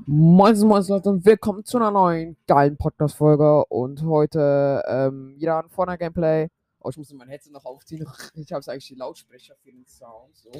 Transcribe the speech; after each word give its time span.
Moin, 0.00 0.58
moin, 0.58 0.82
Leute, 0.88 1.10
und 1.10 1.26
willkommen 1.26 1.66
zu 1.66 1.76
einer 1.76 1.90
neuen 1.90 2.36
geilen 2.46 2.78
Podcast-Folge. 2.78 3.66
Und 3.66 4.02
heute 4.02 4.82
ähm, 4.88 5.34
wieder 5.38 5.62
ein 5.62 5.68
vorne 5.68 5.98
Gameplay. 5.98 6.48
Oh, 6.80 6.88
ich 6.88 6.96
muss 6.96 7.12
mein 7.12 7.28
Headset 7.28 7.50
noch 7.50 7.66
aufziehen. 7.66 8.06
Ich 8.34 8.52
habe 8.52 8.66
eigentlich 8.70 8.88
die 8.88 8.94
Lautsprecher 8.94 9.54
für 9.62 9.70
den 9.70 9.84
Sound. 9.86 10.34
So. 10.34 10.50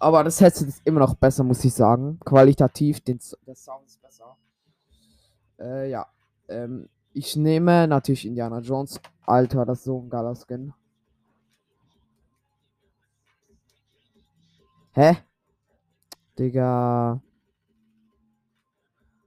Aber 0.00 0.24
das 0.24 0.40
Headset 0.40 0.66
ist 0.66 0.82
immer 0.84 0.98
noch 0.98 1.14
besser, 1.14 1.44
muss 1.44 1.64
ich 1.64 1.72
sagen. 1.72 2.18
Qualitativ, 2.24 3.00
den, 3.02 3.20
der 3.46 3.54
Sound 3.54 3.86
ist 3.86 4.02
besser. 4.02 4.36
Äh, 5.60 5.88
ja. 5.88 6.06
Ähm, 6.48 6.88
ich 7.12 7.36
nehme 7.36 7.86
natürlich 7.86 8.26
Indiana 8.26 8.58
Jones. 8.58 9.00
Alter, 9.24 9.64
das 9.64 9.78
ist 9.78 9.84
so 9.84 10.00
ein 10.00 10.10
geiler 10.10 10.34
Skin. 10.34 10.74
Hä? 14.92 15.18
Digga. 16.36 17.20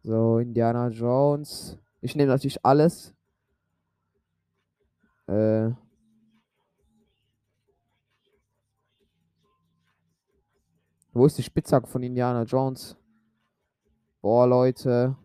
So, 0.03 0.39
Indiana 0.39 0.87
Jones. 0.87 1.77
Ich 2.01 2.15
nehme 2.15 2.31
natürlich 2.31 2.63
alles. 2.63 3.13
Äh. 5.27 5.71
Wo 11.11 11.25
ist 11.25 11.37
die 11.37 11.43
Spitzhacke 11.43 11.87
von 11.87 12.01
Indiana 12.01 12.43
Jones? 12.43 12.95
Boah, 14.21 14.47
Leute. 14.47 15.15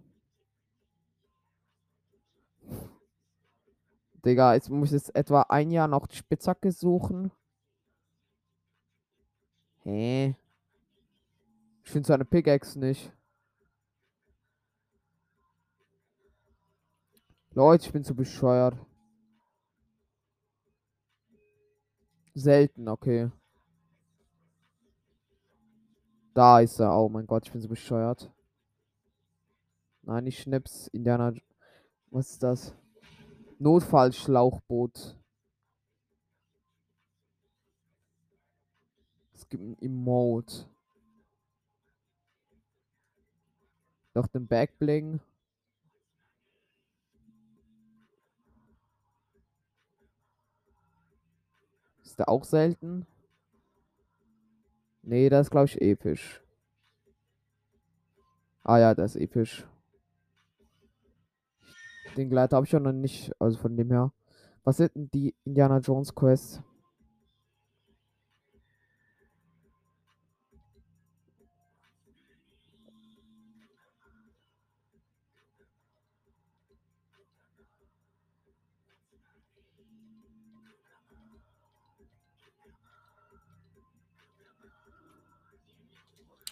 Digga, 4.24 4.54
jetzt 4.54 4.70
muss 4.70 4.88
ich 4.88 4.95
jetzt 4.95 5.15
etwa 5.15 5.43
ein 5.43 5.70
Jahr 5.70 5.87
noch 5.87 6.06
die 6.06 6.16
Spitzhacke 6.16 6.73
suchen. 6.73 7.30
Hä? 9.82 10.34
Ich 11.84 11.91
finde 11.91 12.06
seine 12.06 12.24
Pickaxe 12.24 12.79
nicht. 12.79 13.12
Leute, 17.57 17.87
ich 17.87 17.93
bin 17.93 18.02
zu 18.02 18.16
bescheuert. 18.16 18.77
Selten, 22.35 22.88
okay. 22.88 23.30
Da 26.35 26.59
ist 26.59 26.80
er. 26.80 26.99
Oh 26.99 27.09
mein 27.09 27.29
Gott, 27.29 27.46
ich 27.46 27.52
bin 27.52 27.61
so 27.61 27.69
bescheuert. 27.69 28.29
Nein, 30.02 30.27
ich 30.27 30.41
schnips. 30.41 30.88
Indiana. 30.88 31.33
Was 32.11 32.33
ist 32.33 32.43
das? 32.43 32.74
Notfallschlauchboot. 33.61 35.16
Es 39.33 39.49
gibt 39.49 39.63
ein 39.63 39.79
Emote. 39.80 40.68
Noch 44.13 44.27
den 44.27 44.49
Backbling. 44.49 45.21
Ist 52.15 52.20
der 52.20 52.29
auch 52.29 52.45
selten? 52.45 53.09
Nee, 55.02 55.29
das 55.29 55.48
ist 55.48 55.51
glaube 55.51 55.66
ich 55.66 55.82
episch. 55.82 56.40
Ah 58.62 58.79
ja, 58.79 58.95
das 58.95 59.16
ist 59.16 59.21
episch. 59.21 59.66
Den 62.16 62.30
Gleiter 62.30 62.54
habe 62.54 62.66
ich 62.66 62.73
ja 62.73 62.79
noch 62.79 62.93
nicht, 62.93 63.32
also 63.40 63.59
von 63.59 63.76
dem 63.76 63.90
her. 63.90 64.12
Was 64.62 64.76
sind 64.76 64.93
die 64.94 65.34
Indiana 65.43 65.78
Jones 65.78 66.15
Quests? 66.15 66.62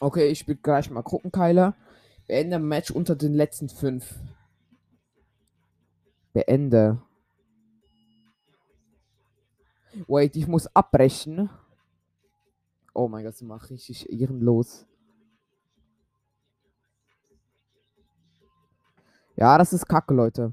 Okay, 0.03 0.27
ich 0.27 0.41
spiele 0.41 0.59
gleich 0.59 0.91
mal 0.91 1.03
Gruppenkeiler. 1.03 1.77
Beende 2.27 2.59
Match 2.59 2.91
unter 2.91 3.15
den 3.15 3.35
letzten 3.35 3.69
fünf. 3.69 4.19
Beende. 6.33 7.01
Wait, 10.09 10.35
ich 10.35 10.49
muss 10.49 10.67
abbrechen. 10.75 11.51
Oh 12.93 13.07
mein 13.07 13.23
Gott, 13.23 13.35
das 13.35 13.43
macht 13.43 13.71
richtig 13.71 14.11
ehrenlos. 14.11 14.89
Ja, 19.37 19.57
das 19.57 19.73
ist 19.73 19.87
kacke, 19.87 20.15
Leute. 20.15 20.53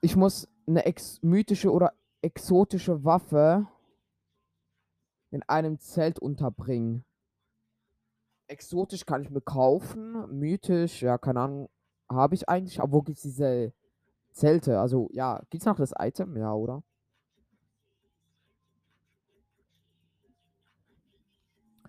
Ich 0.00 0.16
muss 0.16 0.48
eine 0.66 0.84
ex 0.84 1.22
mythische 1.22 1.72
oder 1.72 1.92
exotische 2.22 3.04
Waffe 3.04 3.66
in 5.30 5.42
einem 5.42 5.78
Zelt 5.78 6.18
unterbringen. 6.18 7.04
Exotisch 8.46 9.04
kann 9.04 9.22
ich 9.22 9.30
mir 9.30 9.40
kaufen, 9.40 10.38
mythisch, 10.38 11.02
ja, 11.02 11.18
keine 11.18 11.40
Ahnung, 11.40 11.68
habe 12.08 12.34
ich 12.34 12.48
eigentlich. 12.48 12.80
Aber 12.80 12.92
wo 12.92 13.02
gibt 13.02 13.16
es 13.16 13.22
diese 13.22 13.72
Zelte? 14.32 14.78
Also, 14.80 15.08
ja, 15.12 15.42
gibt 15.50 15.62
es 15.62 15.66
noch 15.66 15.76
das 15.76 15.92
Item? 15.98 16.36
Ja, 16.36 16.52
oder? 16.54 16.82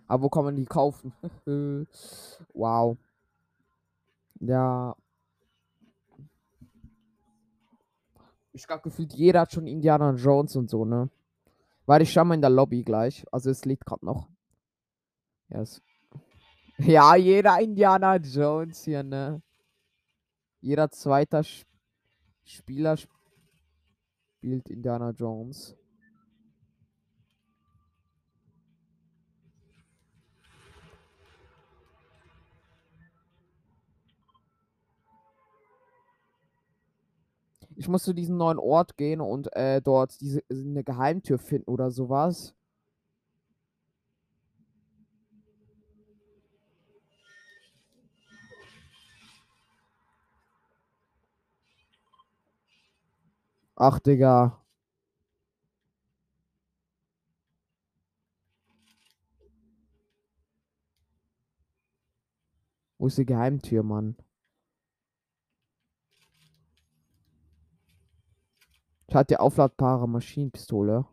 Aber 0.08 0.24
wo 0.24 0.30
kann 0.30 0.46
man 0.46 0.56
die 0.56 0.66
kaufen? 0.66 1.14
wow. 2.54 2.98
Ja, 4.40 4.96
Ich 8.56 8.66
glaube, 8.68 8.84
gefühlt 8.84 9.14
jeder 9.14 9.42
hat 9.42 9.52
schon 9.52 9.68
Indiana 9.68 10.14
Jones 10.14 10.56
und 10.56 10.70
so, 10.70 10.86
ne? 10.86 11.10
Weil 11.86 12.02
ich 12.02 12.14
schau 12.14 12.24
mal 12.24 12.36
in 12.36 12.42
der 12.42 12.50
Lobby 12.50 12.84
gleich. 12.84 13.26
Also 13.30 13.50
es 13.50 13.66
liegt 13.66 13.86
gerade 13.86 14.06
noch. 14.06 14.30
Yes. 15.50 15.82
Ja, 16.78 17.16
jeder 17.16 17.58
Indiana 17.62 18.18
Jones 18.18 18.84
hier, 18.84 19.02
ne? 19.02 19.42
Jeder 20.60 20.90
zweite 20.90 21.42
Spieler 22.44 22.98
spielt 22.98 24.70
Indiana 24.70 25.12
Jones. 25.12 25.76
Ich 37.78 37.88
muss 37.90 38.04
zu 38.04 38.14
diesem 38.14 38.38
neuen 38.38 38.58
Ort 38.58 38.98
gehen 38.98 39.20
und 39.22 39.54
äh, 39.56 39.82
dort 39.82 40.20
diese 40.22 40.42
eine 40.50 40.84
Geheimtür 40.84 41.38
finden 41.38 41.70
oder 41.70 41.92
sowas. 41.92 42.56
Ach, 53.78 54.00
Digga. 54.00 54.62
Wo 62.98 63.08
ist 63.08 63.18
die 63.18 63.26
Geheimtür, 63.26 63.84
Mann? 63.84 64.16
Hatte 69.16 69.36
die 69.36 69.38
aufladbare 69.38 70.10
Maschinenpistole. 70.10 71.06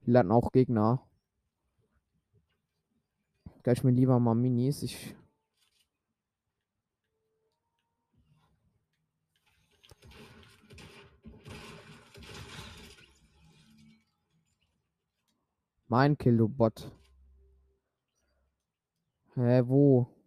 Hier 0.00 0.14
landen 0.14 0.32
auch 0.32 0.50
Gegner. 0.50 1.06
Gleich 3.62 3.84
mir 3.84 3.90
lieber 3.90 4.18
mal 4.18 4.34
Minis. 4.34 4.82
Ich 4.82 5.14
Mein 15.88 16.16
Kilobot. 16.16 16.90
Hä, 19.34 19.62
wo? 19.66 20.19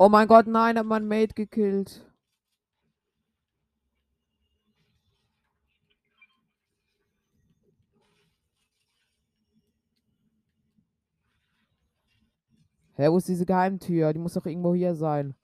Oh 0.00 0.08
mein 0.08 0.28
Gott, 0.28 0.46
nein, 0.46 0.78
hat 0.78 0.86
mein 0.86 1.08
Mate 1.08 1.34
gekillt. 1.34 2.04
Hä, 12.94 13.08
wo 13.10 13.16
ist 13.18 13.28
diese 13.28 13.46
Geheimtür? 13.46 14.12
Die 14.12 14.18
muss 14.20 14.34
doch 14.34 14.46
irgendwo 14.46 14.74
hier 14.74 14.94
sein. 14.94 15.34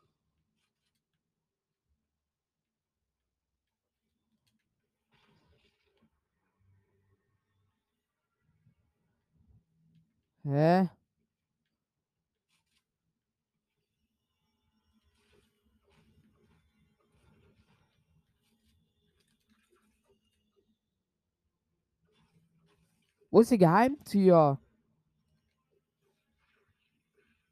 Wo 23.35 23.41
ist 23.41 23.51
die 23.51 23.59
Geheimtür? 23.59 24.61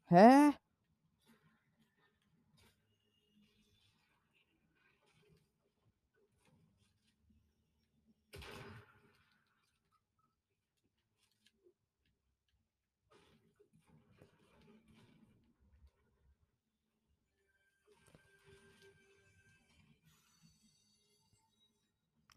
Hä? 0.05 0.53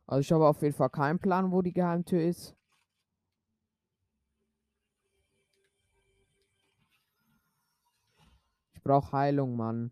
Also 0.09 0.21
ich 0.21 0.33
habe 0.33 0.49
auf 0.49 0.61
jeden 0.63 0.75
Fall 0.75 0.91
keinen 0.91 1.21
Plan, 1.21 1.53
wo 1.53 1.63
die 1.63 1.73
Geheimtür 1.73 2.21
ist. 2.21 2.57
Brauche 8.87 9.11
Heilung, 9.17 9.57
Mann. 9.57 9.91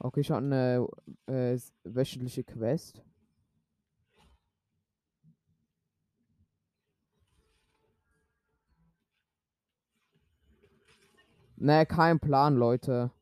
Okay, 0.00 0.20
ich 0.20 0.30
habe 0.32 0.44
eine 0.44 0.88
äh, 1.26 1.56
wöchentliche 1.84 2.42
Quest. 2.42 3.00
Ne, 11.56 11.86
kein 11.86 12.18
Plan, 12.18 12.56
Leute. 12.56 13.12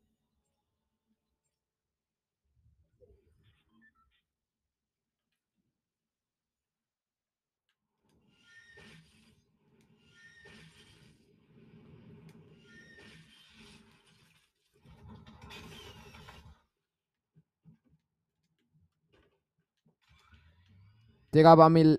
Digga, 21.35 21.51
aber 21.53 21.69
mir. 21.69 21.99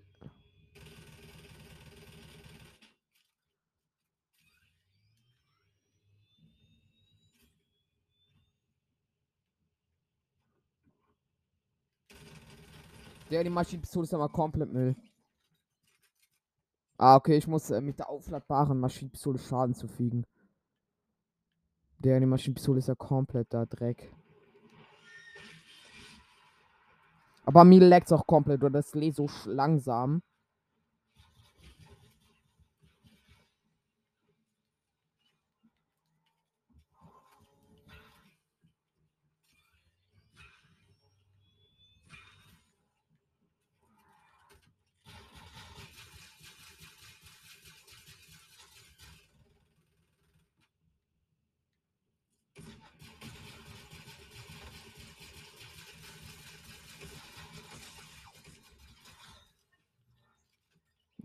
Digga, 13.29 13.43
die 13.43 13.49
Maschinenpistole 13.49 14.05
ist 14.05 14.13
aber 14.13 14.29
komplett 14.29 14.71
Müll. 14.71 14.95
Ah, 16.97 17.17
okay, 17.17 17.35
ich 17.35 17.45
muss 17.45 17.69
äh, 17.71 17.81
mit 17.81 17.99
der 17.99 18.07
aufladbaren 18.07 18.79
Maschinenpistole 18.79 19.37
Schaden 19.37 19.75
zufügen. 19.75 20.25
Digga, 21.99 22.21
die 22.21 22.25
Maschinenpistole 22.25 22.79
ist 22.79 22.87
ja 22.87 22.95
komplett 22.95 23.53
da 23.53 23.65
Dreck. 23.65 24.13
Aber 27.47 27.63
mir 27.63 27.79
leckt's 27.81 28.11
auch 28.11 28.25
komplett, 28.25 28.61
oder 28.63 28.71
das 28.71 28.93
lädt 28.95 29.15
so 29.15 29.27
langsam. 29.45 30.21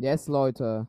Yes, 0.00 0.28
Leute. 0.28 0.88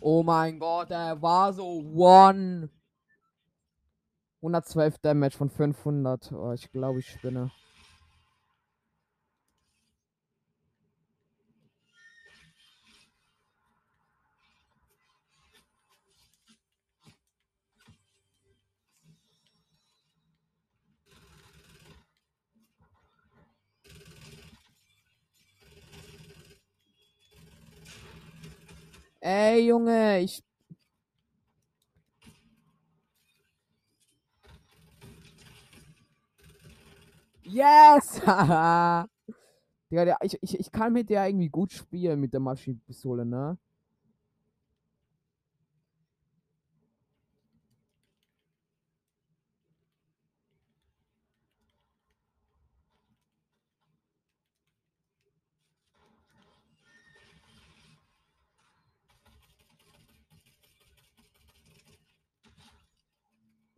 Oh 0.00 0.22
mein 0.22 0.58
Gott, 0.58 0.90
er 0.90 1.20
war 1.20 1.52
so 1.52 1.84
one. 1.94 2.70
112 4.40 4.98
Damage 4.98 5.36
von 5.36 5.50
500. 5.50 6.32
Oh, 6.32 6.52
ich 6.52 6.72
glaube, 6.72 7.00
ich 7.00 7.10
spinne. 7.10 7.50
Ey, 29.30 29.68
Junge, 29.68 30.18
ich. 30.22 30.42
Yes! 37.44 38.20
Haha. 38.26 39.06
Digga, 39.90 40.16
ich, 40.22 40.36
ich, 40.42 40.58
ich 40.58 40.72
kann 40.72 40.92
mit 40.92 41.10
der 41.10 41.28
irgendwie 41.28 41.48
gut 41.48 41.72
spielen, 41.72 42.20
mit 42.20 42.32
der 42.32 42.40
Maschinenpistole, 42.40 43.24
ne? 43.24 43.56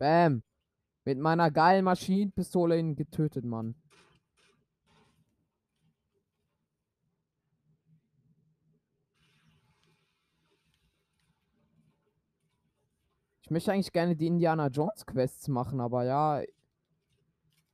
Bam. 0.03 0.43
Mit 1.05 1.17
meiner 1.17 1.49
geilen 1.49 1.85
Maschinenpistole 1.85 2.77
ihn 2.77 2.97
getötet, 2.97 3.45
Mann. 3.45 3.73
Ich 13.43 13.49
möchte 13.49 13.71
eigentlich 13.71 13.93
gerne 13.93 14.17
die 14.17 14.27
Indiana 14.27 14.67
Jones 14.67 15.05
Quests 15.05 15.47
machen, 15.47 15.79
aber 15.79 16.03
ja. 16.03 16.41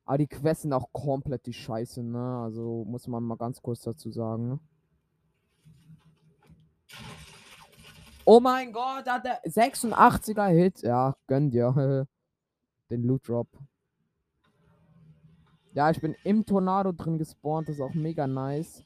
Aber 0.04 0.18
die 0.18 0.28
Quests 0.28 0.62
sind 0.62 0.72
auch 0.72 0.92
komplett 0.92 1.46
die 1.46 1.52
Scheiße, 1.52 2.04
ne? 2.04 2.42
Also 2.44 2.84
muss 2.84 3.08
man 3.08 3.24
mal 3.24 3.38
ganz 3.38 3.60
kurz 3.60 3.80
dazu 3.80 4.12
sagen. 4.12 4.50
Ne? 4.50 4.60
Oh 8.24 8.38
mein 8.38 8.72
Gott, 8.72 9.08
hat 9.08 9.24
der 9.24 9.42
86er 9.42 10.46
Hit. 10.50 10.82
Ja, 10.82 11.16
gönn 11.26 11.50
dir. 11.50 12.06
Den 12.90 13.04
Loot 13.04 13.28
Drop. 13.28 13.48
Ja, 15.72 15.90
ich 15.90 16.00
bin 16.00 16.16
im 16.24 16.44
Tornado 16.44 16.90
drin 16.90 17.18
gespawnt. 17.18 17.68
Das 17.68 17.76
ist 17.76 17.80
auch 17.80 17.94
mega 17.94 18.26
nice. 18.26 18.84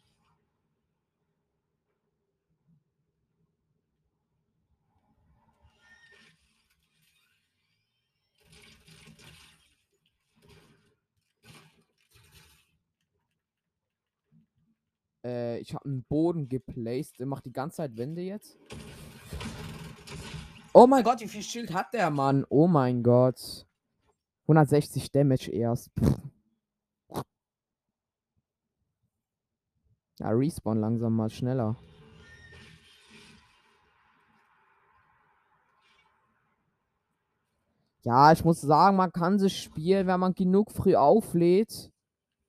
Äh, 15.25 15.58
ich 15.61 15.75
habe 15.75 15.87
einen 15.87 16.04
Boden 16.04 16.49
geplaced. 16.50 17.18
Der 17.18 17.26
macht 17.26 17.46
die 17.46 17.52
ganze 17.52 17.78
Zeit 17.78 17.96
Wände 17.96 18.20
jetzt. 18.20 18.58
Oh 20.75 20.87
mein 20.87 21.02
Gott, 21.02 21.20
wie 21.20 21.28
viel 21.28 21.42
Schild 21.42 21.73
hat 21.73 21.94
der 21.94 22.11
Mann? 22.11 22.44
Oh 22.50 22.66
mein 22.66 23.02
Gott. 23.02 23.66
160 24.46 25.10
Damage 25.10 25.50
erst. 25.50 25.90
Ja, 30.18 30.28
respawn 30.30 30.78
langsam 30.78 31.16
mal 31.16 31.30
schneller. 31.30 31.76
Ja, 38.02 38.32
ich 38.32 38.44
muss 38.44 38.60
sagen, 38.60 38.96
man 38.96 39.12
kann 39.12 39.38
sie 39.38 39.48
spielen, 39.48 40.06
wenn 40.06 40.20
man 40.20 40.34
genug 40.34 40.70
früh 40.70 40.94
auflädt. 40.94 41.90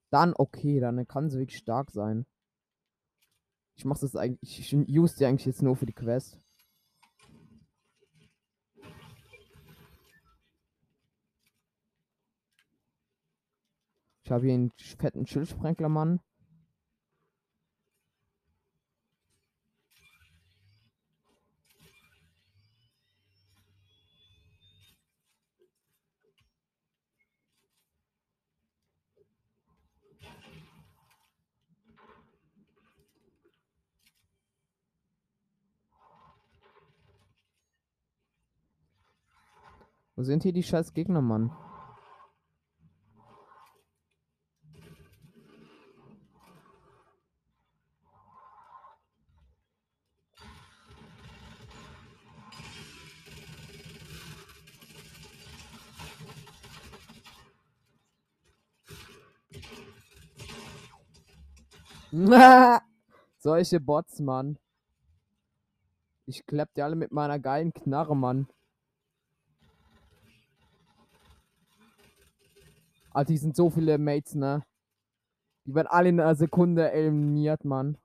Dann 0.09 0.33
okay, 0.37 0.81
dann 0.81 1.07
kann 1.07 1.29
sie 1.29 1.39
wirklich 1.39 1.59
stark 1.59 1.91
sein. 1.91 2.25
Ich 3.75 3.85
mach 3.85 3.97
das 3.97 4.15
eigentlich, 4.15 4.59
ich 4.59 4.73
use 4.73 5.15
die 5.17 5.25
eigentlich 5.25 5.45
jetzt 5.45 5.61
nur 5.61 5.75
für 5.75 5.85
die 5.85 5.93
Quest. 5.93 6.39
Ich 14.25 14.31
habe 14.31 14.43
hier 14.47 14.55
einen 14.55 14.71
fetten 14.97 15.27
Schildsprenklermann. 15.27 16.19
Wo 40.15 40.23
sind 40.23 40.41
hier 40.41 40.51
die 40.51 40.63
scheiß 40.63 40.95
Gegner, 40.95 41.21
Mann? 41.21 41.51
Solche 63.39 63.81
Bots, 63.81 64.19
Mann. 64.19 64.57
Ich 66.25 66.45
klepp 66.45 66.73
die 66.73 66.81
alle 66.81 66.95
mit 66.95 67.11
meiner 67.11 67.39
geilen 67.39 67.73
Knarre, 67.73 68.15
Mann. 68.15 68.47
Alter, 73.11 73.33
die 73.33 73.37
sind 73.37 73.55
so 73.55 73.69
viele 73.69 73.97
Mates, 73.97 74.33
ne? 74.33 74.63
Die 75.65 75.75
werden 75.75 75.87
alle 75.87 76.09
in 76.09 76.19
einer 76.21 76.35
Sekunde 76.35 76.89
eliminiert, 76.91 77.65
Mann. 77.65 77.97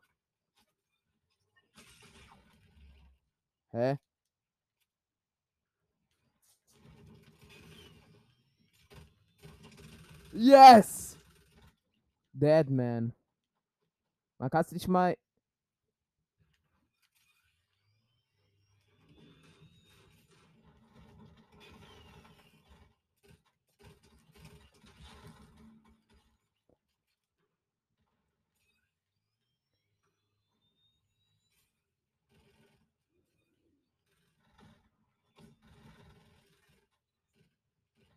Hä? 3.71 3.97
Yes! 10.33 11.17
Dead 12.33 12.69
man. 12.71 13.12
Man 14.40 14.49
kannst 14.49 14.73
dich 14.73 14.88
mal. 14.88 15.18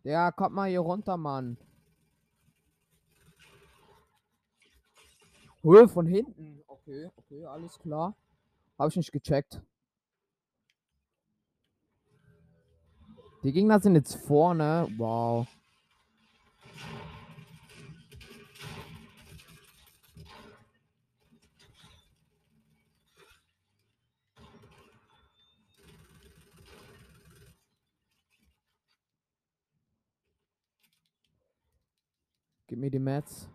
Ja, 0.04 0.32
kommt 0.32 0.54
mal 0.54 0.70
hier 0.70 0.80
runter, 0.80 1.18
Mann. 1.18 1.58
Höhe 5.64 5.88
von 5.88 6.06
hinten. 6.06 6.62
Okay, 6.66 7.10
okay, 7.16 7.46
alles 7.46 7.78
klar. 7.78 8.14
Habe 8.78 8.90
ich 8.90 8.96
nicht 8.96 9.12
gecheckt. 9.12 9.62
Die 13.42 13.50
Gegner 13.50 13.80
sind 13.80 13.94
jetzt 13.94 14.14
vorne. 14.14 14.86
Wow. 14.98 15.46
Gib 32.66 32.78
mir 32.78 32.90
die 32.90 32.98
Mats. 32.98 33.48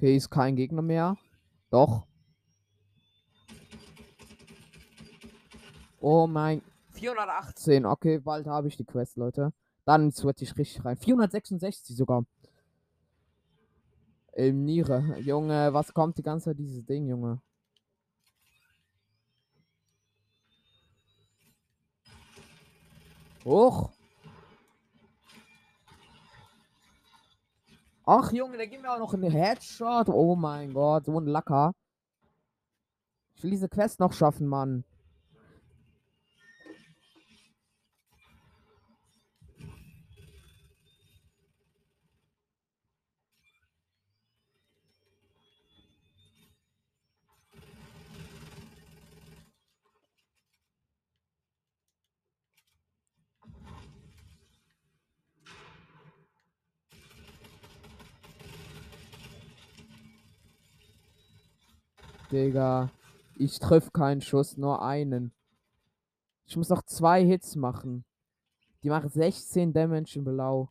Okay, 0.00 0.16
ist 0.16 0.30
kein 0.30 0.56
Gegner 0.56 0.80
mehr. 0.80 1.18
Doch. 1.68 2.06
Oh 6.00 6.26
mein. 6.26 6.62
418. 6.92 7.84
Okay, 7.84 8.18
bald 8.18 8.46
habe 8.46 8.68
ich 8.68 8.78
die 8.78 8.86
Quest, 8.86 9.18
Leute. 9.18 9.52
Dann 9.84 10.10
switch 10.10 10.40
ich 10.40 10.56
richtig 10.56 10.82
rein. 10.86 10.96
466 10.96 11.94
sogar. 11.94 12.24
Eliminiere. 14.32 15.18
Junge, 15.18 15.74
was 15.74 15.92
kommt 15.92 16.16
die 16.16 16.22
ganze 16.22 16.46
Zeit 16.46 16.58
dieses 16.58 16.86
Ding, 16.86 17.06
Junge? 17.06 17.42
Hoch. 23.44 23.90
Ach, 28.04 28.32
Junge, 28.32 28.56
der 28.56 28.66
gibt 28.66 28.82
mir 28.82 28.92
auch 28.92 28.98
noch 28.98 29.14
einen 29.14 29.30
Headshot. 29.30 30.08
Oh 30.08 30.34
mein 30.34 30.72
Gott, 30.72 31.04
so 31.04 31.18
ein 31.18 31.26
Lacker. 31.26 31.72
Ich 33.34 33.42
will 33.42 33.50
diese 33.50 33.68
Quest 33.68 34.00
noch 34.00 34.12
schaffen, 34.12 34.46
Mann. 34.46 34.84
Digga. 62.30 62.90
Ich 63.36 63.58
triff 63.58 63.92
keinen 63.92 64.20
Schuss, 64.20 64.56
nur 64.56 64.82
einen. 64.82 65.32
Ich 66.46 66.56
muss 66.56 66.68
noch 66.68 66.82
zwei 66.82 67.24
Hits 67.24 67.56
machen. 67.56 68.04
Die 68.82 68.88
machen 68.88 69.08
16 69.08 69.72
Damage 69.72 70.18
in 70.18 70.24
Blau. 70.24 70.70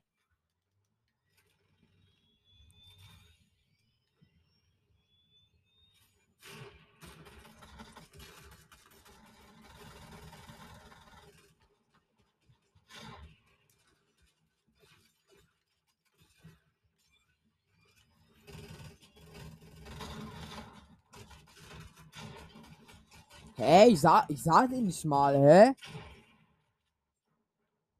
Hä? 23.60 23.90
Ich 23.90 24.00
sah, 24.00 24.26
ich 24.30 24.42
sah 24.42 24.66
den 24.68 24.86
nicht 24.86 25.04
mal, 25.04 25.38
hä? 25.38 25.76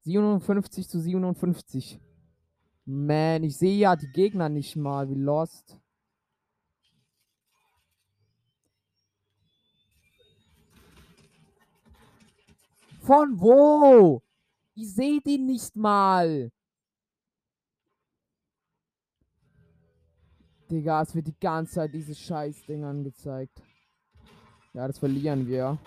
57 0.04 0.88
zu 0.88 0.98
57. 0.98 2.00
Man, 2.86 3.44
ich 3.44 3.58
sehe 3.58 3.76
ja 3.76 3.94
die 3.94 4.10
Gegner 4.10 4.48
nicht 4.48 4.74
mal, 4.76 5.08
wie 5.10 5.14
lost. 5.14 5.78
Von 13.02 13.38
wo? 13.38 14.22
Ich 14.74 14.94
sehe 14.94 15.20
den 15.20 15.44
nicht 15.44 15.76
mal. 15.76 16.50
Digga, 20.70 21.02
es 21.02 21.14
wird 21.14 21.26
die 21.26 21.38
ganze 21.38 21.74
Zeit 21.74 21.92
dieses 21.92 22.18
Scheiß-Ding 22.18 22.82
angezeigt. 22.82 23.60
Ja, 24.72 24.86
das 24.86 24.98
verlieren 24.98 25.46
wir. 25.48 25.78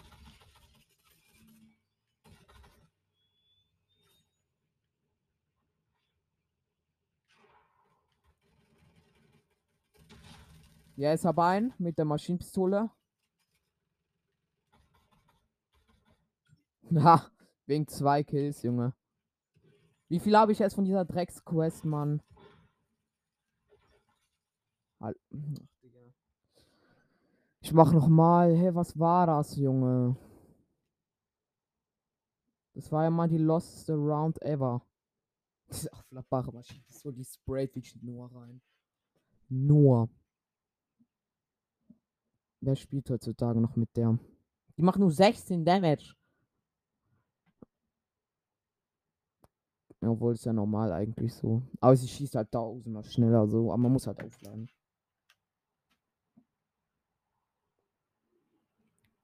Ja, 10.96 11.12
ist 11.12 11.26
aber 11.26 11.46
ein 11.46 11.74
mit 11.80 11.98
der 11.98 12.06
Maschinenpistole. 12.06 12.92
Na, 16.90 17.32
wegen 17.66 17.88
zwei 17.88 18.24
Kills, 18.24 18.62
Junge. 18.64 18.94
Wie 20.10 20.20
viel 20.20 20.38
habe 20.38 20.52
ich 20.52 20.60
jetzt 20.60 20.76
von 20.76 20.86
dieser 20.86 21.06
Drecksquest, 21.06 21.86
Mann? 21.86 22.22
Ich 27.64 27.72
mach 27.72 27.94
noch 27.94 28.10
mal. 28.10 28.54
Hey, 28.54 28.76
was 28.76 29.00
war 29.00 29.26
das, 29.26 29.56
Junge? 29.56 30.18
Das 32.74 32.92
war 32.92 33.06
ja 33.06 33.10
mal 33.10 33.30
die 33.30 33.38
losteste 33.38 33.94
Round 33.94 34.42
ever. 34.42 34.86
Diese 35.72 35.92
aufklappbare 35.94 36.52
Maschine. 36.52 36.84
So, 36.90 37.10
die 37.10 37.24
sprayt 37.24 37.74
wirklich 37.74 37.96
nur 38.04 38.30
rein. 38.36 38.62
Nur. 39.48 40.10
Wer 42.60 42.76
spielt 42.76 43.10
heutzutage 43.10 43.62
noch 43.62 43.78
mit 43.78 43.96
der? 43.96 44.20
Die 44.76 44.82
macht 44.82 45.00
nur 45.00 45.12
16 45.12 45.64
Damage. 45.64 46.16
Obwohl 50.02 50.34
ist 50.34 50.44
ja 50.44 50.52
normal 50.52 50.92
eigentlich 50.92 51.34
so. 51.34 51.62
Aber 51.80 51.96
sie 51.96 52.10
schießt 52.10 52.36
halt 52.36 52.52
tausendmal 52.52 53.06
schneller 53.06 53.48
so. 53.48 53.72
Aber 53.72 53.78
man 53.78 53.94
muss 53.94 54.06
halt 54.06 54.22
aufladen. 54.22 54.70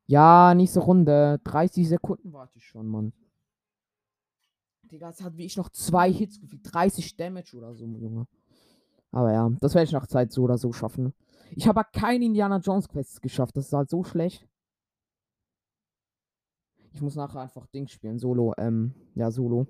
Ja, 0.10 0.56
nächste 0.56 0.80
Runde. 0.80 1.40
30 1.44 1.88
Sekunden 1.88 2.34
warte 2.34 2.58
ich 2.58 2.66
schon, 2.66 2.88
Mann. 2.88 3.14
Digga, 4.92 5.10
es 5.10 5.22
hat 5.22 5.38
wie 5.38 5.46
ich 5.46 5.56
noch 5.56 5.70
zwei 5.70 6.12
Hits 6.12 6.40
gefühlt. 6.42 6.64
30 6.64 7.16
Damage 7.16 7.56
oder 7.56 7.76
so, 7.76 7.86
Junge. 7.86 8.26
Aber 9.12 9.32
ja, 9.32 9.48
das 9.62 9.76
werde 9.76 9.86
ich 9.86 9.92
nach 9.92 10.08
Zeit 10.08 10.32
so 10.32 10.42
oder 10.42 10.58
so 10.58 10.74
schaffen. 10.74 11.14
Ich 11.52 11.68
habe 11.68 11.82
aber 11.82 11.90
keine 11.94 12.26
Indiana 12.26 12.58
Jones 12.58 12.90
Quests 12.90 13.22
geschafft. 13.22 13.56
Das 13.56 13.68
ist 13.68 13.74
halt 13.74 13.92
so 13.92 14.04
schlecht. 14.04 14.48
Ich 16.92 17.04
muss 17.04 17.16
nachher 17.16 17.42
einfach 17.42 17.68
Dings 17.68 17.92
spielen. 17.92 18.18
Solo. 18.18 18.56
Ähm, 18.58 18.96
ja, 19.14 19.30
Solo. 19.30 19.68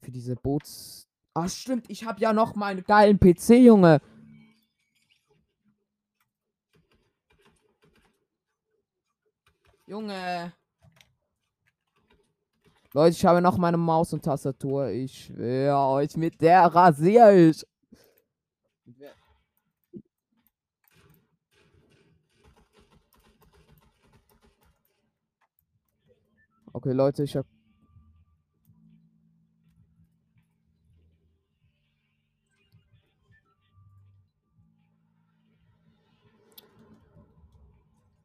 Für 0.00 0.10
diese 0.10 0.34
Boots. 0.34 1.06
Ah, 1.34 1.46
stimmt. 1.46 1.90
Ich 1.90 2.06
habe 2.06 2.20
ja 2.20 2.32
noch 2.32 2.54
meinen 2.54 2.84
geilen 2.84 3.20
PC, 3.20 3.58
Junge. 3.58 4.00
Junge. 9.88 10.52
Leute, 12.92 13.16
ich 13.16 13.24
habe 13.24 13.40
noch 13.40 13.56
meine 13.56 13.78
Maus 13.78 14.12
und 14.12 14.22
Tastatur. 14.22 14.88
Ich 14.88 15.24
schwöre 15.24 15.78
euch, 15.78 16.14
mit 16.14 16.42
der 16.42 16.66
rasiere 16.66 17.34
ich. 17.34 17.66
Okay, 26.74 26.92
Leute, 26.92 27.22
ich 27.22 27.34
habe 27.34 27.48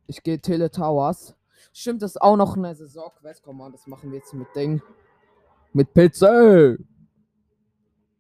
Ich 0.08 0.22
gehe 0.22 0.40
Tele 0.40 0.70
Towers. 0.70 1.36
Stimmt, 1.76 2.04
das 2.04 2.12
ist 2.12 2.22
auch 2.22 2.38
noch 2.38 2.56
eine 2.56 2.76
Saison-Quest. 2.76 3.42
Komm 3.44 3.58
mal, 3.58 3.72
das 3.72 3.88
machen 3.88 4.12
wir 4.12 4.20
jetzt 4.20 4.34
mit 4.34 4.48
Ding. 4.56 4.82
Mit 5.74 5.92
Pizza. 5.92 6.78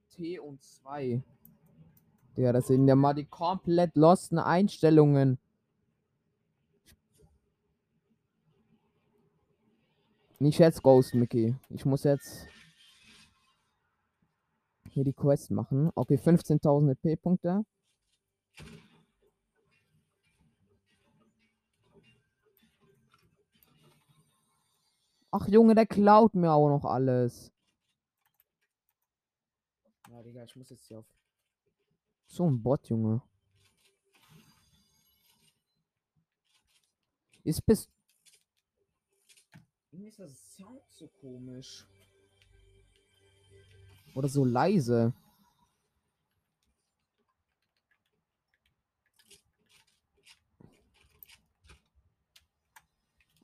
T 0.09 0.39
und 0.39 0.61
2. 0.61 1.21
Ja, 2.35 2.51
das 2.51 2.67
sind 2.67 2.87
ja 2.87 2.95
mal 2.95 3.13
die 3.13 3.25
komplett 3.25 3.95
losten 3.95 4.39
Einstellungen. 4.39 5.37
Nicht 10.39 10.57
jetzt 10.57 10.81
Ghost, 10.81 11.13
Mickey. 11.13 11.55
Ich 11.69 11.85
muss 11.85 12.03
jetzt 12.03 12.47
hier 14.89 15.03
die 15.03 15.13
Quest 15.13 15.51
machen. 15.51 15.91
Okay, 15.93 16.15
15.000 16.15 16.97
EP-Punkte. 17.03 17.63
Ach 25.35 25.47
Junge, 25.47 25.73
der 25.73 25.87
klaut 25.87 26.35
mir 26.35 26.51
auch 26.51 26.69
noch 26.69 26.85
alles. 26.85 27.51
Ja, 30.07 30.21
Digga, 30.21 30.43
ich 30.43 30.55
muss 30.55 30.69
jetzt 30.69 30.85
hier 30.85 30.99
auf. 30.99 31.07
So 32.27 32.47
ein 32.47 32.61
Bot, 32.61 32.87
Junge. 32.87 33.19
Ist 37.43 37.65
bis. 37.65 37.89
Irgendwie 39.91 40.09
ist 40.09 40.19
das 40.19 40.55
Sound 40.55 40.83
so 40.91 41.07
komisch. 41.07 41.87
Oder 44.13 44.29
so 44.29 44.45
leise. 44.45 45.13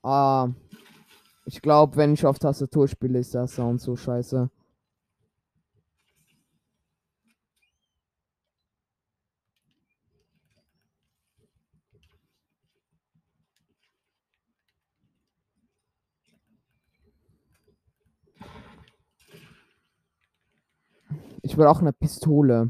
Ah. 0.04 0.50
Ich 1.52 1.64
glaube, 1.64 1.96
wenn 1.96 2.14
ich 2.14 2.28
auf 2.28 2.38
Tastatur 2.38 2.88
spiele, 2.88 3.18
ist 3.18 3.34
der 3.34 3.48
Sound 3.48 3.82
so 3.82 3.96
scheiße. 3.96 4.52
Ich 21.42 21.58
will 21.58 21.66
auch 21.66 21.80
eine 21.80 21.92
Pistole. 21.92 22.70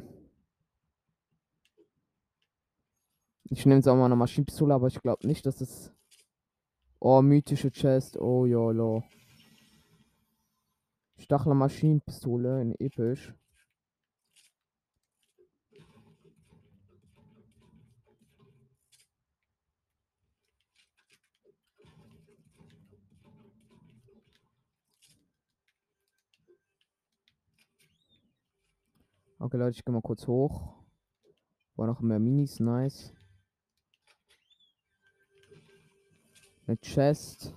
Ich 3.43 3.65
nehme 3.65 3.79
jetzt 3.79 3.89
auch 3.89 3.95
mal 3.97 4.05
eine 4.05 4.15
Maschinenpistole, 4.15 4.73
aber 4.73 4.87
ich 4.87 5.01
glaube 5.01 5.27
nicht, 5.27 5.45
dass 5.45 5.59
es. 5.59 5.91
Oh, 7.01 7.21
mythische 7.21 7.71
Chest. 7.71 8.17
Oh, 8.19 8.45
YOLO. 8.45 9.03
Stachler 11.17 11.55
Maschinenpistole 11.55 12.61
in 12.61 12.75
episch. 12.79 13.33
Okay, 29.39 29.55
Leute, 29.55 29.77
ich 29.77 29.85
gehe 29.85 29.93
mal 29.93 30.01
kurz 30.01 30.27
hoch. 30.27 30.83
War 31.77 31.87
noch 31.87 32.01
mehr 32.01 32.19
Minis, 32.19 32.59
nice. 32.59 33.13
Eine 36.69 36.77
Chest. 36.81 37.55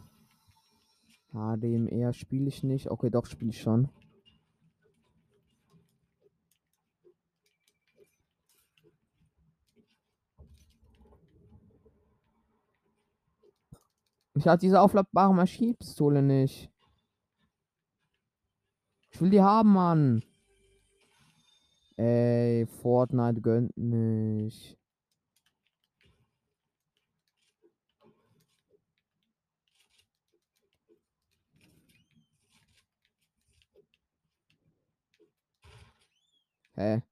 HDMR 1.35 2.15
spiele 2.15 2.49
ich 2.49 2.63
nicht. 2.63 2.91
Okay, 2.91 3.11
doch, 3.11 3.27
spiele 3.27 3.51
ich 3.51 3.61
schon. 3.61 3.91
Ich 14.33 14.49
hatte 14.49 14.61
diese 14.61 14.81
aufladbare 14.81 15.35
Maschinenpistole 15.35 16.23
nicht. 16.23 16.71
Ich 19.11 19.21
will 19.21 19.29
die 19.29 19.43
haben, 19.43 19.75
Mann. 19.75 20.23
Ey, 21.99 22.65
Fortnite 22.65 23.43
gönnt 23.43 23.77
nicht. 23.77 24.82
Hä? 36.77 37.03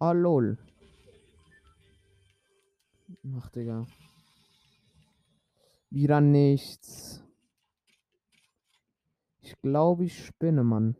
Ah, 0.00 0.12
lol. 0.12 0.56
Ach, 3.36 3.48
Digga. 3.50 3.86
Wieder 5.90 6.20
nichts. 6.20 7.22
Ich 9.40 9.54
glaube, 9.60 10.04
ich 10.04 10.24
spinne, 10.24 10.64
Mann. 10.64 10.96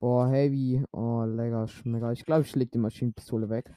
Boah, 0.00 0.28
heavy. 0.28 0.84
Oh, 0.92 1.24
lecker, 1.24 1.66
schmecker. 1.66 2.12
Ich 2.12 2.24
glaube, 2.24 2.42
ich 2.42 2.54
leg 2.54 2.70
die 2.70 2.78
Maschinenpistole 2.78 3.48
weg. 3.48 3.74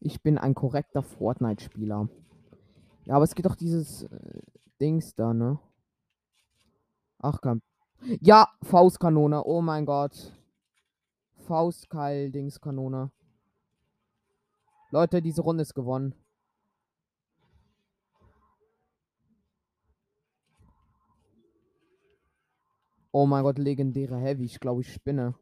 Ich 0.00 0.20
bin 0.20 0.36
ein 0.36 0.54
korrekter 0.54 1.02
Fortnite-Spieler. 1.02 2.08
Ja, 3.04 3.14
aber 3.14 3.24
es 3.24 3.34
geht 3.34 3.46
doch 3.46 3.56
dieses 3.56 4.02
äh, 4.02 4.42
Dings 4.80 5.14
da, 5.14 5.32
ne? 5.32 5.58
Ach 7.18 7.40
komm. 7.40 7.62
Ja, 8.20 8.48
Faustkanone. 8.62 9.44
Oh 9.44 9.62
mein 9.62 9.86
Gott. 9.86 10.32
Faustkeil-Dingskanone. 11.46 13.10
Leute, 14.90 15.22
diese 15.22 15.42
Runde 15.42 15.62
ist 15.62 15.74
gewonnen. 15.74 16.14
Oh 23.14 23.26
mein 23.26 23.42
Gott, 23.42 23.58
legendäre 23.58 24.18
Heavy. 24.18 24.44
Ich 24.44 24.60
glaube, 24.60 24.82
ich 24.82 24.92
spinne. 24.92 25.34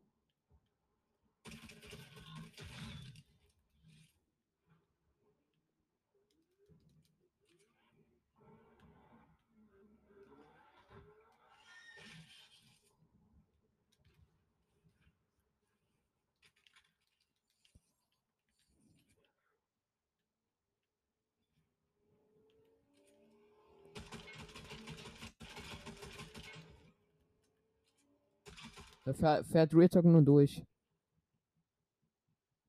Da 29.04 29.42
fährt, 29.42 29.74
Real 29.74 29.88
nur 30.04 30.22
durch. 30.22 30.64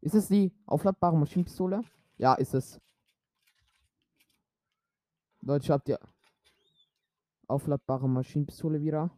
Ist 0.02 0.16
es 0.16 0.30
die 0.30 0.52
aufladbare 0.66 1.18
Maschinenpistole? 1.18 1.82
Ja, 2.18 2.34
ist 2.34 2.54
es. 2.54 2.80
Leute, 5.42 5.66
ich 5.66 5.72
hab 5.72 5.84
die 5.86 5.96
aufladbare 7.48 8.08
Maschinenpistole 8.08 8.82
wieder. 8.82 9.12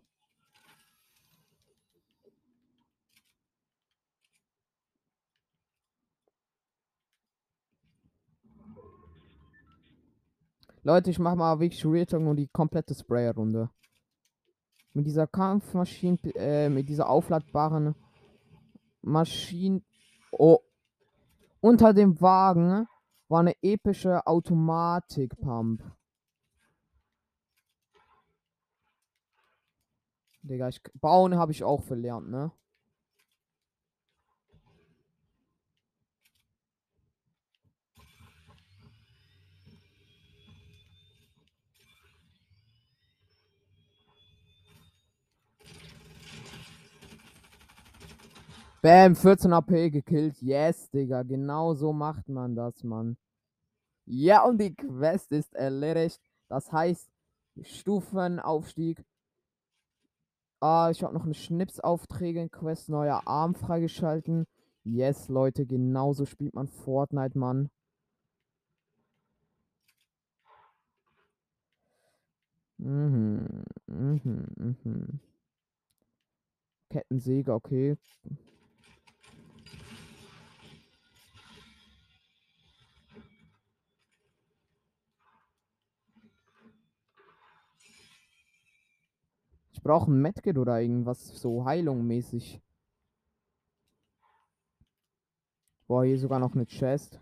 Leute, 10.86 11.12
ich 11.12 11.19
mach 11.19 11.36
mal 11.36 11.60
wirklich 11.60 11.86
Real 11.86 12.06
Talk 12.06 12.21
nur 12.21 12.36
die 12.36 12.47
komplette 12.47 12.93
Sprayer-Runde. 12.93 13.69
Mit 14.93 15.08
dieser 15.08 15.27
Kampfmaschine, 15.27 16.19
äh, 16.36 16.69
mit 16.69 16.88
dieser 16.88 17.10
aufladbaren 17.10 17.95
Maschine. 19.01 19.82
Oh. 20.32 20.60
Unter 21.62 21.93
dem 21.93 22.19
Wagen 22.21 22.88
war 23.27 23.39
eine 23.39 23.56
epische 23.63 24.25
Automatik-Pump. 24.27 25.82
Digga, 30.43 30.67
ich, 30.67 30.82
bauen 30.99 31.36
habe 31.36 31.53
ich 31.53 31.63
auch 31.63 31.82
verlernt, 31.84 32.29
ne? 32.29 32.51
Bam, 48.84 49.15
14 49.15 49.54
AP 49.54 49.91
gekillt. 49.91 50.41
Yes, 50.41 50.89
Digga. 50.91 51.24
Genau 51.24 51.74
so 51.74 51.93
macht 51.93 52.28
man 52.28 52.54
das, 52.54 52.84
Mann. 52.84 53.15
Ja, 54.06 54.43
und 54.43 54.58
die 54.60 54.76
Quest 54.76 55.32
ist 55.32 55.56
erledigt. 55.56 56.19
Das 56.50 56.69
heißt, 56.69 57.10
Stufenaufstieg. 57.62 59.02
Ah, 60.60 60.89
ich 60.91 61.02
habe 61.02 61.13
noch 61.13 61.24
eine 61.24 61.34
Schnipsaufträge-Quest, 61.34 62.89
neuer 62.89 63.22
Arm 63.26 63.56
freigeschalten. 63.56 64.48
Yes, 64.84 65.30
Leute, 65.30 65.65
genauso 65.65 66.26
spielt 66.26 66.54
man 66.54 66.67
Fortnite, 66.67 67.38
Mann. 67.38 67.69
Mhm, 72.80 73.63
mhm, 73.88 74.46
mhm. 74.58 75.19
Kettensäge, 76.89 77.54
okay. 77.54 77.96
Brauche 89.84 90.12
ein 90.12 90.22
Medkit 90.22 90.58
oder 90.58 90.82
irgendwas 90.82 91.28
so 91.39 91.65
Heilung 91.65 92.08
mäßig. 92.08 92.62
Boah, 95.88 96.06
hier 96.06 96.17
sogar 96.17 96.39
noch 96.39 96.56
eine 96.56 96.65
Chest. 96.65 97.19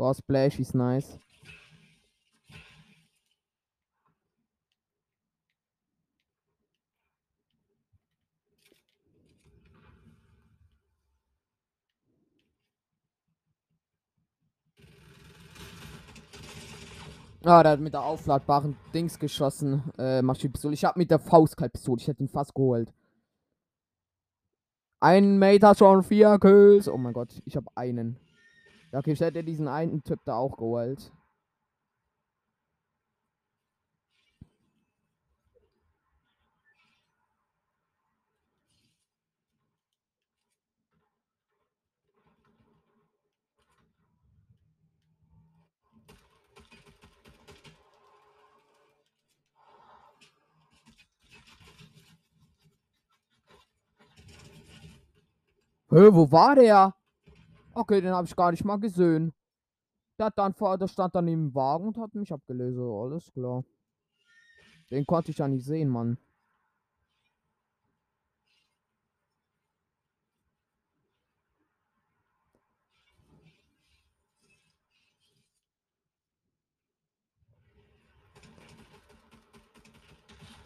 Boah, 0.00 0.14
Splash 0.14 0.58
ist 0.58 0.74
nice. 0.74 1.18
Ah, 17.44 17.62
der 17.62 17.72
hat 17.72 17.80
mit 17.80 17.92
der 17.92 18.02
aufladbaren 18.02 18.78
Dings 18.94 19.18
geschossen. 19.18 19.82
Äh, 19.98 20.22
Maschinenpistole. 20.22 20.72
Ich 20.72 20.86
hab 20.86 20.96
mit 20.96 21.10
der 21.10 21.18
Faustkaltpistole. 21.18 22.00
Ich 22.00 22.08
hätte 22.08 22.22
ihn 22.22 22.28
fast 22.30 22.54
geholt. 22.54 22.90
Ein 25.00 25.38
Mate 25.38 25.66
hat 25.68 25.76
schon 25.76 26.02
vier 26.02 26.38
Kills. 26.38 26.88
Oh 26.88 26.96
mein 26.96 27.12
Gott, 27.12 27.42
ich 27.44 27.54
hab 27.54 27.64
einen. 27.74 28.16
Ja, 28.92 28.98
okay, 28.98 29.12
ich 29.12 29.20
hätte 29.20 29.44
diesen 29.44 29.68
einen 29.68 30.02
Typ 30.02 30.18
da 30.24 30.34
auch 30.36 30.56
geholt. 30.56 31.12
Hö, 55.90 56.14
wo 56.14 56.30
war 56.30 56.54
der? 56.54 56.99
Okay, 57.80 58.02
den 58.02 58.12
habe 58.12 58.26
ich 58.26 58.36
gar 58.36 58.50
nicht 58.50 58.62
mal 58.62 58.78
gesehen. 58.78 59.32
Der, 60.18 60.26
hat 60.26 60.38
dann 60.38 60.54
der 60.78 60.86
stand 60.86 61.14
dann 61.14 61.26
im 61.28 61.54
Wagen 61.54 61.86
und 61.88 61.96
hat 61.96 62.14
mich 62.14 62.30
abgelesen. 62.30 62.82
Alles 62.82 63.32
klar. 63.32 63.64
Den 64.90 65.06
konnte 65.06 65.30
ich 65.30 65.38
ja 65.38 65.48
nicht 65.48 65.64
sehen, 65.64 65.88
Mann. 65.88 66.18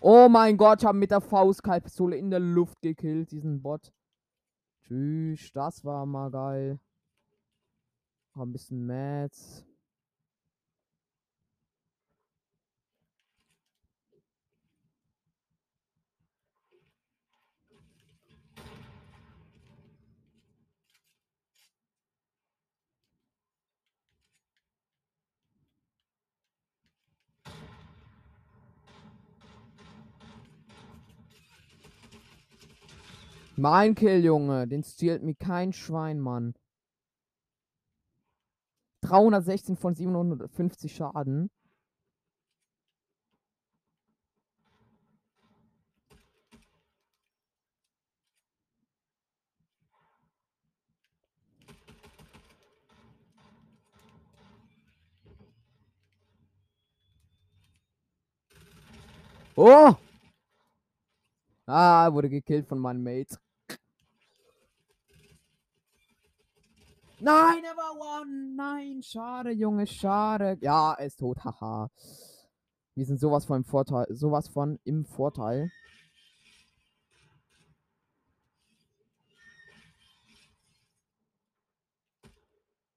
Oh 0.01 0.29
mein 0.29 0.57
Gott, 0.57 0.81
ich 0.83 0.85
habe 0.85 0.99
mit 0.99 1.13
der 1.13 1.21
Faustkalbpistole 1.21 2.17
in 2.17 2.29
der 2.31 2.41
Luft 2.41 2.83
gekillt, 2.83 3.31
diesen 3.31 3.63
Bot. 3.63 3.93
Tschüss, 4.83 5.53
das 5.53 5.85
war 5.85 6.05
mal 6.07 6.33
geil. 6.33 6.81
Noch 8.37 8.43
ein 8.43 8.53
bisschen 8.53 8.85
Mats. 8.85 9.65
Mein 33.57 33.95
Kill, 33.95 34.25
Junge. 34.25 34.67
Den 34.67 34.83
stiehlt 34.83 35.23
mir 35.23 35.37
kein 35.37 35.73
Schwein, 35.73 36.19
Mann. 36.19 36.55
316 39.05 39.77
von 39.77 39.95
750 39.95 40.95
Schaden. 40.95 41.51
Oh! 59.57 59.95
Ah, 61.67 62.13
wurde 62.13 62.29
gekillt 62.31 62.67
von 62.67 62.79
meinen 62.79 63.03
Mates. 63.03 63.39
Nein, 67.25 67.65
er 67.65 67.75
war 67.75 68.21
one. 68.21 68.55
Nein, 68.55 69.03
schade, 69.03 69.51
Junge, 69.51 69.87
schade. 69.87 70.59
Ja, 70.61 70.93
er 70.93 71.07
ist 71.07 71.21
tot, 71.21 71.43
haha. 71.43 71.89
Wir 72.95 73.07
sind 73.07 73.19
sowas 73.19 73.47
von 73.47 73.57
im 73.57 73.65
Vorteil, 73.65 74.07
sowas 74.11 74.49
von 74.49 74.79
im 74.85 75.07
Vorteil. 75.07 75.71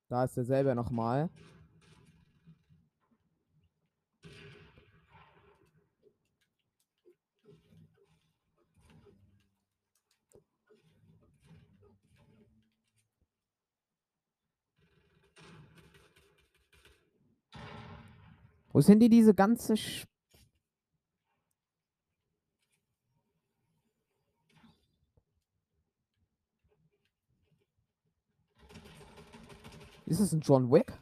Da 0.09 0.25
ist 0.25 0.35
derselbe 0.35 0.75
nochmal. 0.75 1.29
Wo 18.77 18.81
sind 18.81 18.99
die 18.99 19.09
diese 19.09 19.33
ganze 19.33 19.75
Sch 19.75 20.05
Ist 30.05 30.19
es 30.19 30.31
ein 30.31 30.41
John 30.41 30.71
Wick? 30.71 30.93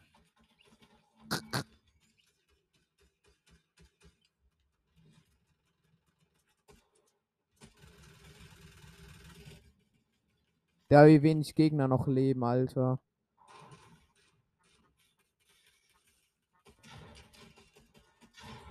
Ja, 10.89 11.05
wie 11.07 11.21
wenig 11.21 11.53
Gegner 11.55 11.89
noch 11.89 12.07
leben, 12.07 12.45
Alter. 12.45 13.01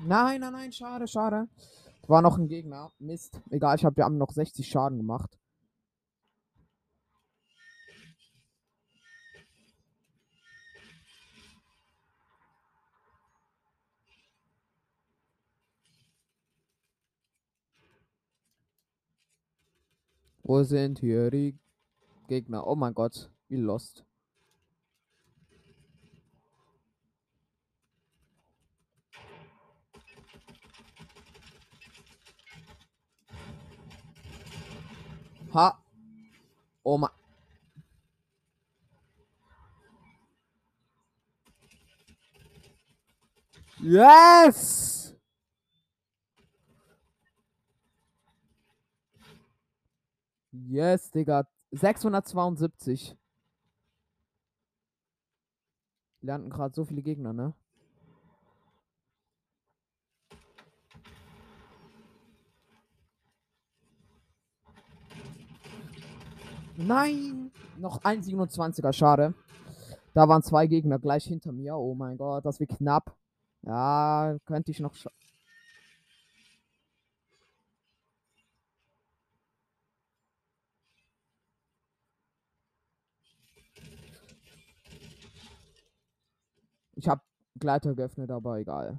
Nein, 0.06 0.42
nein, 0.42 0.52
nein, 0.52 0.70
schade, 0.70 1.08
schade. 1.08 1.48
War 2.08 2.20
noch 2.20 2.36
ein 2.36 2.46
Gegner. 2.46 2.92
Mist. 2.98 3.40
Egal, 3.50 3.76
ich 3.76 3.86
habe 3.86 3.98
ja 3.98 4.08
noch 4.10 4.32
60 4.32 4.68
Schaden 4.68 4.98
gemacht. 4.98 5.38
Wo 20.42 20.62
sind 20.64 20.98
hier 20.98 21.30
die 21.30 21.58
Gegner? 22.28 22.66
Oh 22.66 22.76
mein 22.76 22.92
Gott, 22.92 23.30
wie 23.48 23.56
lost. 23.56 24.04
Ha. 35.54 35.78
Oh 36.84 36.98
mein. 36.98 37.10
Yes! 43.80 45.14
Yes, 50.52 51.10
Digga. 51.10 51.46
672. 51.72 53.16
Lernten 56.22 56.50
gerade 56.50 56.74
so 56.74 56.84
viele 56.84 57.02
Gegner, 57.02 57.32
ne? 57.32 57.54
Nein! 66.76 67.52
Noch 67.78 68.02
ein 68.04 68.22
27er, 68.22 68.92
schade. 68.92 69.34
Da 70.12 70.28
waren 70.28 70.42
zwei 70.42 70.66
Gegner 70.66 70.98
gleich 70.98 71.24
hinter 71.24 71.52
mir. 71.52 71.76
Oh 71.76 71.94
mein 71.94 72.16
Gott, 72.16 72.44
das 72.44 72.60
wird 72.60 72.76
knapp. 72.76 73.16
Ja, 73.62 74.36
könnte 74.44 74.70
ich 74.70 74.80
noch. 74.80 74.94
Ich 86.96 87.08
habe 87.08 87.22
Gleiter 87.58 87.94
geöffnet, 87.94 88.30
aber 88.30 88.58
egal. 88.58 88.98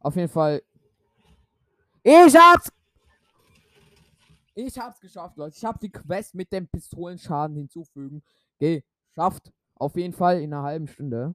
Auf 0.00 0.16
jeden 0.16 0.28
Fall. 0.28 0.62
Ich 2.02 2.36
hab's 2.36 2.70
ich 4.54 4.78
hab's 4.78 5.00
geschafft, 5.00 5.36
Leute. 5.36 5.56
Ich 5.56 5.64
hab 5.64 5.80
die 5.80 5.90
Quest 5.90 6.34
mit 6.34 6.52
dem 6.52 6.68
Pistolenschaden 6.68 7.56
hinzufügen 7.56 8.22
geschafft. 8.58 9.52
Auf 9.74 9.96
jeden 9.96 10.12
Fall 10.12 10.40
in 10.40 10.52
einer 10.52 10.62
halben 10.62 10.86
Stunde. 10.86 11.34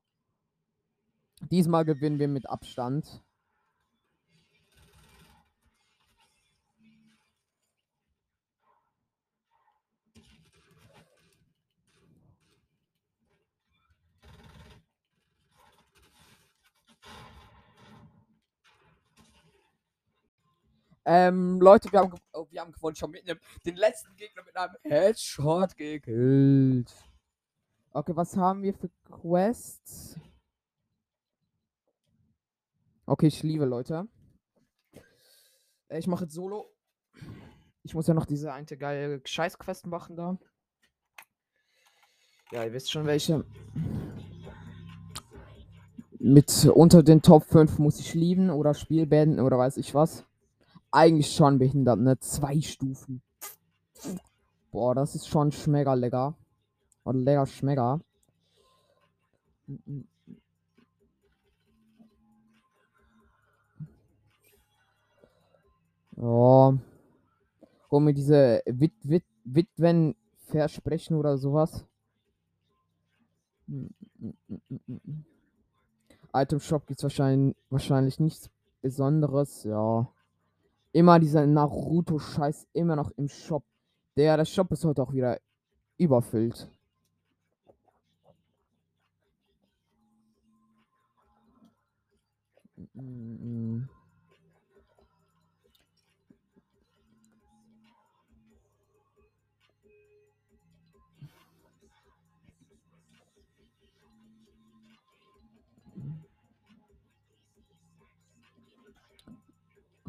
Diesmal 1.51 1.85
gewinnen 1.85 2.19
wir 2.19 2.27
mit 2.27 2.49
Abstand. 2.49 3.23
Ähm, 21.11 21.59
Leute, 21.59 21.91
wir 21.91 22.01
haben, 22.01 22.13
oh, 22.33 22.45
wir 22.51 22.61
haben 22.61 22.71
gewonnen. 22.71 22.95
Schon 22.95 23.09
mit 23.09 23.27
einem, 23.27 23.39
den 23.65 23.77
letzten 23.77 24.15
Gegner 24.15 24.43
mit 24.43 24.55
einem 24.55 24.75
Headshot 24.83 25.75
gekillt. 25.75 26.93
Okay, 27.91 28.15
was 28.15 28.37
haben 28.37 28.61
wir 28.61 28.75
für 28.75 28.91
Quests? 29.09 30.19
Okay, 33.07 33.25
ich 33.25 33.41
liebe 33.41 33.65
Leute. 33.65 34.07
Ich 35.89 36.05
mache 36.05 36.25
jetzt 36.25 36.35
Solo. 36.35 36.71
Ich 37.81 37.95
muss 37.95 38.05
ja 38.05 38.13
noch 38.13 38.27
diese 38.27 38.53
eine 38.53 38.67
geile 38.67 39.19
Scheißquest 39.25 39.87
machen 39.87 40.15
da. 40.15 40.37
Ja, 42.51 42.65
ihr 42.65 42.73
wisst 42.73 42.91
schon 42.91 43.07
welche. 43.07 43.43
Mit 46.19 46.69
unter 46.71 47.01
den 47.01 47.23
Top 47.23 47.45
5 47.45 47.79
muss 47.79 47.99
ich 47.99 48.13
lieben 48.13 48.51
oder 48.51 48.75
Spiel 48.75 49.07
beenden 49.07 49.39
oder 49.39 49.57
weiß 49.57 49.77
ich 49.77 49.95
was. 49.95 50.28
Eigentlich 50.91 51.31
schon 51.31 51.59
behindert, 51.59 51.99
ne? 51.99 52.19
Zwei 52.19 52.59
Stufen. 52.61 53.21
Boah, 54.71 54.95
das 54.95 55.15
ist 55.15 55.27
schon 55.27 55.51
schmecker 55.51 55.95
lecker. 55.95 56.35
Oder 57.03 57.17
lecker 57.19 57.45
schmecker. 57.45 58.01
Ja. 66.15 66.77
Hol 67.91 68.01
mir 68.01 68.13
diese 68.13 68.61
Wit 68.65 68.93
Wit 69.03 69.23
Witwen 69.45 70.15
versprechen 70.47 71.15
oder 71.15 71.37
sowas. 71.37 71.85
Item 76.33 76.59
Shop 76.59 76.85
gibt 76.85 76.99
es 76.99 77.03
wahrscheinlich, 77.03 77.55
wahrscheinlich 77.69 78.19
nichts 78.19 78.49
Besonderes. 78.81 79.63
Ja. 79.63 80.07
Immer 80.91 81.19
dieser 81.19 81.45
Naruto-Scheiß 81.45 82.67
immer 82.73 82.95
noch 82.95 83.11
im 83.11 83.27
Shop. 83.27 83.63
Der, 84.17 84.37
der 84.37 84.45
Shop 84.45 84.71
ist 84.71 84.85
heute 84.85 85.03
auch 85.03 85.13
wieder 85.13 85.39
überfüllt. 85.97 86.67
Mm 92.93 93.87
-mm. 93.87 93.98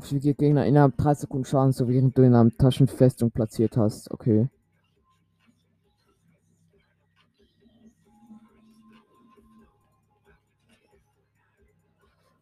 Füge 0.00 0.34
Gegner 0.34 0.66
innerhalb 0.66 0.96
3 0.96 1.14
Sekunden 1.14 1.44
Schaden, 1.44 1.72
so 1.72 1.88
während 1.88 2.16
du 2.16 2.22
in 2.22 2.34
einer 2.34 2.50
Taschenfestung 2.50 3.30
platziert 3.30 3.76
hast. 3.76 4.10
Okay. 4.10 4.48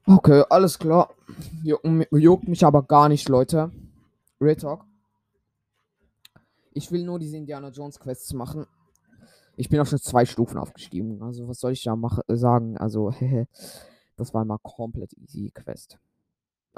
Okay, 0.07 0.43
alles 0.49 0.79
klar. 0.79 1.11
Juckt 1.63 2.49
mich 2.49 2.65
aber 2.65 2.83
gar 2.83 3.11
nicht, 3.11 3.29
Leute. 3.29 3.71
Real 4.41 4.57
Talk. 4.57 4.85
Ich 6.73 6.91
will 6.91 7.05
nur 7.05 7.19
diese 7.19 7.37
Indiana 7.37 7.69
Jones 7.69 8.01
Quests 8.01 8.33
machen. 8.33 8.67
Ich 9.57 9.69
bin 9.69 9.81
auch 9.81 9.87
schon 9.87 9.99
zwei 9.99 10.25
Stufen 10.25 10.57
aufgestiegen. 10.57 11.23
Also, 11.23 11.47
was 11.47 11.61
soll 11.61 11.73
ich 11.73 11.83
da 11.83 11.95
mach, 11.95 12.21
sagen? 12.29 12.79
Also, 12.79 13.13
das 14.17 14.33
war 14.33 14.45
mal 14.45 14.59
komplett 14.63 15.13
easy 15.15 15.51
Quest. 15.53 15.99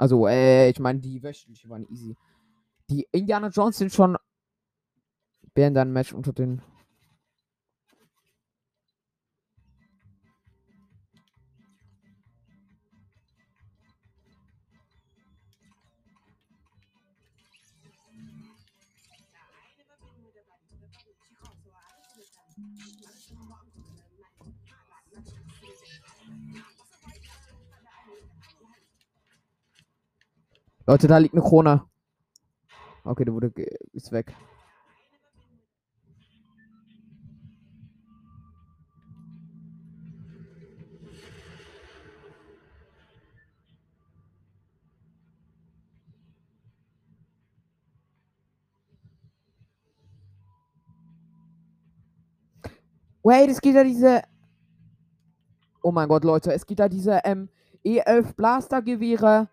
Also, 0.01 0.25
äh, 0.27 0.71
ich 0.71 0.79
meine, 0.79 0.99
die 0.99 1.21
wöchentliche 1.21 1.69
waren 1.69 1.85
easy. 1.87 2.17
Die 2.89 3.07
Indiana 3.11 3.49
Jones 3.49 3.77
sind 3.77 3.93
schon. 3.93 4.17
Wären 5.53 5.75
dann 5.75 5.93
Match 5.93 6.11
unter 6.11 6.33
den 6.33 6.63
Leute, 30.91 31.07
da 31.07 31.19
liegt 31.19 31.33
eine 31.33 31.41
Krone. 31.41 31.85
Okay, 33.05 33.23
der 33.23 33.33
wurde 33.33 33.53
ist 33.93 34.11
weg. 34.11 34.35
Wait, 53.23 53.49
es 53.49 53.61
gibt 53.61 53.75
ja 53.75 53.85
diese. 53.85 54.23
Oh 55.81 55.93
mein 55.93 56.09
Gott, 56.09 56.25
Leute, 56.25 56.51
es 56.51 56.65
gibt 56.65 56.81
da 56.81 56.89
diese 56.89 57.21
ähm, 57.23 57.47
E11 57.85 58.35
Blaster-Gewehre. 58.35 59.47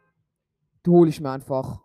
Die 0.89 0.91
hole 0.91 1.11
ich 1.11 1.21
mir 1.21 1.31
einfach. 1.31 1.83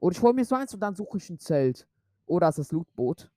Oder 0.00 0.16
ich 0.16 0.20
hole 0.20 0.34
mir 0.34 0.44
so 0.44 0.56
eins 0.56 0.74
und 0.74 0.80
dann 0.80 0.96
suche 0.96 1.18
ich 1.18 1.30
ein 1.30 1.38
Zelt. 1.38 1.86
Oder 2.26 2.48
ist 2.48 2.58
das 2.58 2.72
Lootboot. 2.72 3.30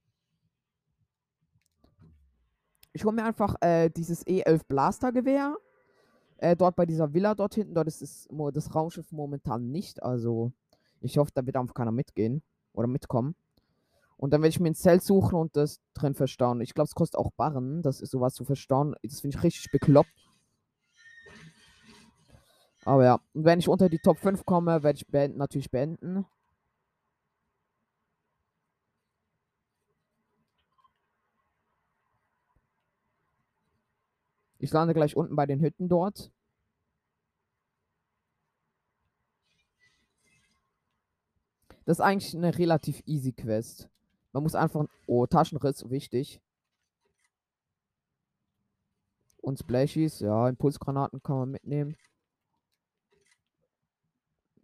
Ich 2.92 3.06
hole 3.06 3.13
mir 3.13 3.24
einfach 3.24 3.54
äh, 3.62 3.90
dieses 3.90 4.26
E11 4.26 4.62
Blaster-Gewehr. 4.68 5.58
Äh, 6.38 6.56
dort 6.56 6.76
bei 6.76 6.88
dieser 6.88 7.13
Villa 7.13 7.36
dort 7.36 7.54
hinten. 7.54 7.76
Dort 7.76 7.88
ist 7.88 8.02
das, 8.02 8.28
das 8.52 8.74
Raumschiff 8.74 9.12
momentan 9.12 9.70
nicht. 9.70 10.02
Also 10.02 10.54
ich 11.00 11.20
hoffe, 11.20 11.30
da 11.36 11.46
wird 11.46 11.56
einfach 11.56 11.76
keiner 11.76 11.92
mitgehen. 11.92 12.42
Oder 12.74 12.88
mitkommen. 12.88 13.36
Und 14.16 14.34
dann 14.34 14.42
werde 14.42 14.50
ich 14.50 14.60
mir 14.60 14.72
ein 14.72 14.76
Zelt 14.76 15.04
suchen 15.04 15.36
und 15.36 15.56
das 15.56 15.82
drin 15.94 16.16
verstauen. 16.16 16.62
Ich 16.62 16.74
glaube, 16.74 16.88
es 16.88 16.96
kostet 16.96 17.20
auch 17.20 17.30
Barren, 17.30 17.84
das 17.84 18.02
ist 18.02 18.10
sowas 18.10 18.34
zu 18.34 18.44
verstauen. 18.44 18.96
Das 19.04 19.20
finde 19.22 19.38
ich 19.38 19.44
richtig 19.44 19.70
bekloppt. 19.70 20.27
Aber 22.88 23.04
ja, 23.04 23.19
und 23.34 23.43
wenn 23.43 23.60
ich 23.60 23.67
unter 23.67 23.89
die 23.89 24.00
Top 24.00 24.17
5 24.17 24.45
komme, 24.45 24.82
werde 24.82 24.95
ich 24.95 25.06
beenden, 25.08 25.39
natürlich 25.39 25.69
beenden. 25.69 26.26
Ich 34.60 34.71
lande 34.71 34.93
gleich 34.93 35.17
unten 35.17 35.36
bei 35.36 35.45
den 35.45 35.60
Hütten 35.60 35.89
dort. 35.89 36.32
Das 41.84 41.97
ist 41.97 42.02
eigentlich 42.02 42.34
eine 42.38 42.58
relativ 42.58 43.04
easy 43.06 43.34
Quest. 43.34 43.89
Man 44.32 44.43
muss 44.43 44.56
einfach. 44.56 44.86
Oh, 45.08 45.26
Taschenriss, 45.26 45.89
wichtig. 45.89 46.39
Und 49.41 49.60
Splashies, 49.60 50.21
ja, 50.21 50.47
Impulsgranaten 50.47 51.21
kann 51.21 51.38
man 51.38 51.52
mitnehmen. 51.52 51.97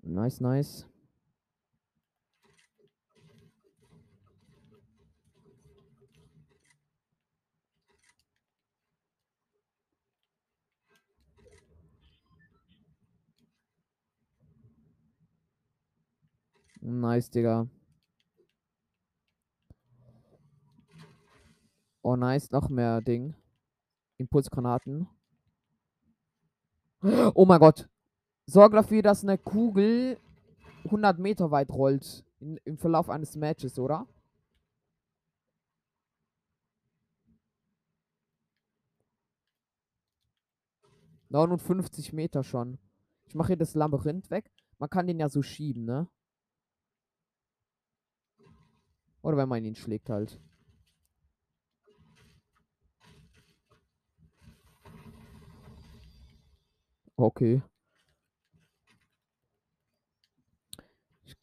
Nice, 0.06 0.42
nice. 0.42 0.84
Nice, 16.82 17.30
Digga. 17.30 17.68
Oh, 22.04 22.18
nice. 22.18 22.51
Noch 22.51 22.68
mehr 22.70 22.99
Ding. 23.01 23.34
Impulsgranaten. 24.18 25.08
Oh 27.36 27.45
mein 27.45 27.60
Gott. 27.60 27.88
Sorge 28.46 28.76
dafür, 28.76 29.02
dass 29.02 29.24
eine 29.24 29.38
Kugel 29.38 30.20
100 30.86 31.20
Meter 31.20 31.52
weit 31.52 31.70
rollt. 31.72 32.26
In, 32.39 32.58
Im 32.66 32.78
Verlauf 32.78 33.10
eines 33.10 33.36
Matches, 33.36 33.80
oder? 33.80 34.08
Neunundfünfzig 41.30 42.14
Meter 42.14 42.44
schon. 42.44 42.78
Ich 43.26 43.34
mache 43.34 43.48
hier 43.48 43.58
das 43.58 43.74
Labyrinth 43.74 44.30
weg. 44.30 44.52
Man 44.78 44.89
kann 44.89 45.08
den 45.08 45.20
ja 45.20 45.30
so 45.30 45.41
schieben, 45.41 45.86
ne? 45.86 46.08
Oder 49.24 49.38
wenn 49.38 49.50
man 49.50 49.64
ihn 49.64 49.76
schlägt 49.76 50.10
halt. 50.10 50.39
Okay. 57.16 57.64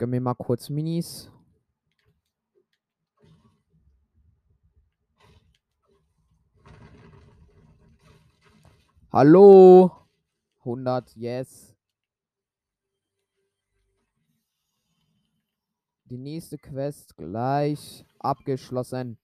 Gönne 0.01 0.13
mir 0.13 0.23
mal 0.23 0.35
kurz 0.35 0.71
Minis. 0.71 1.31
Hallo. 9.13 9.91
100, 10.61 11.15
yes. 11.17 11.77
Die 16.07 16.17
nächste 16.17 16.57
Quest 16.57 17.15
gleich 17.19 18.07
abgeschlossen. 18.21 19.19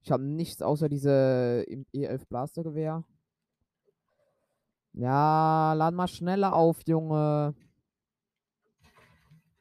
Ich 0.00 0.10
habe 0.10 0.22
nichts 0.22 0.62
außer 0.62 0.88
diese 0.88 1.66
E11 1.68 2.26
Blastergewehr. 2.26 3.04
Ja, 4.94 5.74
lad 5.74 5.92
mal 5.92 6.08
schneller 6.08 6.54
auf, 6.54 6.80
Junge. 6.86 7.54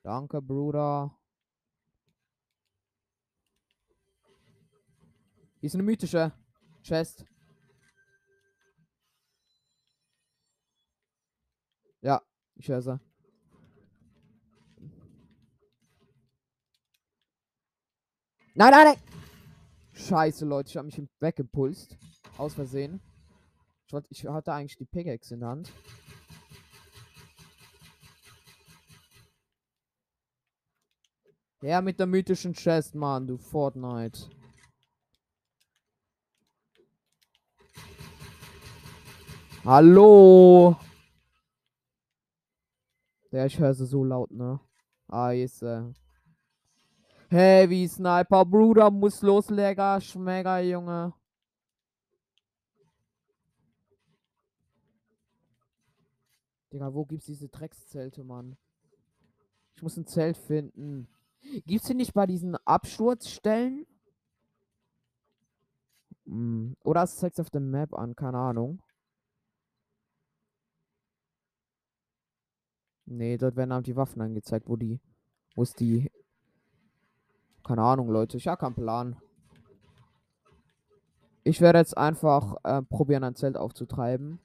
Danke, 0.03 0.41
Bruder. 0.41 1.17
Hier 5.61 5.67
ist 5.67 5.75
eine 5.75 5.83
mythische 5.83 6.33
Chest. 6.83 7.25
Ja, 12.01 12.21
ich 12.55 12.67
höre 12.67 12.81
sie. 12.81 12.99
Nein, 18.55 18.71
nein, 18.71 18.83
nein! 18.83 18.97
Scheiße, 19.93 20.45
Leute, 20.45 20.69
ich 20.69 20.75
habe 20.75 20.85
mich 20.85 21.01
weggepulst. 21.21 21.97
Aus 22.37 22.55
Versehen. 22.55 22.99
Ich, 24.09 24.25
hatte 24.25 24.51
eigentlich 24.51 24.75
die 24.75 24.85
Pickaxe 24.85 25.35
in 25.35 25.39
der 25.39 25.49
Hand. 25.49 25.71
Ja, 31.63 31.79
mit 31.79 31.97
der 31.97 32.07
mythischen 32.07 32.51
Chest, 32.51 32.93
Mann, 32.93 33.25
du 33.25 33.37
Fortnite. 33.37 34.29
Hallo! 39.63 40.75
Ja, 43.31 43.45
ich 43.45 43.57
höre 43.57 43.73
sie 43.73 43.85
so 43.85 44.03
laut, 44.03 44.29
ne? 44.31 44.59
Ah, 45.07 45.31
ist 45.31 45.61
äh. 45.63 45.83
Heavy 47.29 47.87
Sniper, 47.87 48.43
Bruder, 48.43 48.91
muss 48.91 49.21
los, 49.21 49.49
lecker, 49.49 50.01
Schmecker, 50.01 50.59
Junge. 50.59 51.13
Digga, 56.73 56.93
wo 56.93 57.05
gibt's 57.05 57.27
diese 57.27 57.47
Dreckszelte, 57.47 58.25
Mann? 58.25 58.57
Ich 59.77 59.81
muss 59.81 59.95
ein 59.95 60.05
Zelt 60.05 60.35
finden. 60.35 61.07
Gibt's 61.65 61.87
hier 61.87 61.95
nicht 61.95 62.13
bei 62.13 62.25
diesen 62.25 62.55
Absturzstellen? 62.65 63.85
Hm. 66.25 66.75
Oder 66.83 67.03
es 67.03 67.17
zeigt 67.17 67.39
auf 67.39 67.49
der 67.49 67.61
Map 67.61 67.93
an, 67.93 68.15
keine 68.15 68.37
Ahnung. 68.37 68.81
Nee, 73.05 73.37
dort 73.37 73.55
werden 73.55 73.73
halt 73.73 73.87
die 73.87 73.95
Waffen 73.95 74.21
angezeigt, 74.21 74.67
wo 74.67 74.75
die. 74.75 74.99
Wo 75.55 75.63
ist 75.63 75.79
die. 75.79 76.09
Keine 77.63 77.83
Ahnung, 77.83 78.09
Leute. 78.09 78.37
Ich 78.37 78.47
habe 78.47 78.59
keinen 78.59 78.75
Plan. 78.75 79.17
Ich 81.43 81.59
werde 81.59 81.79
jetzt 81.79 81.97
einfach 81.97 82.55
äh, 82.63 82.81
probieren, 82.81 83.23
ein 83.23 83.35
Zelt 83.35 83.57
aufzutreiben. 83.57 84.39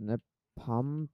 Eine 0.00 0.20
Pump. 0.54 1.10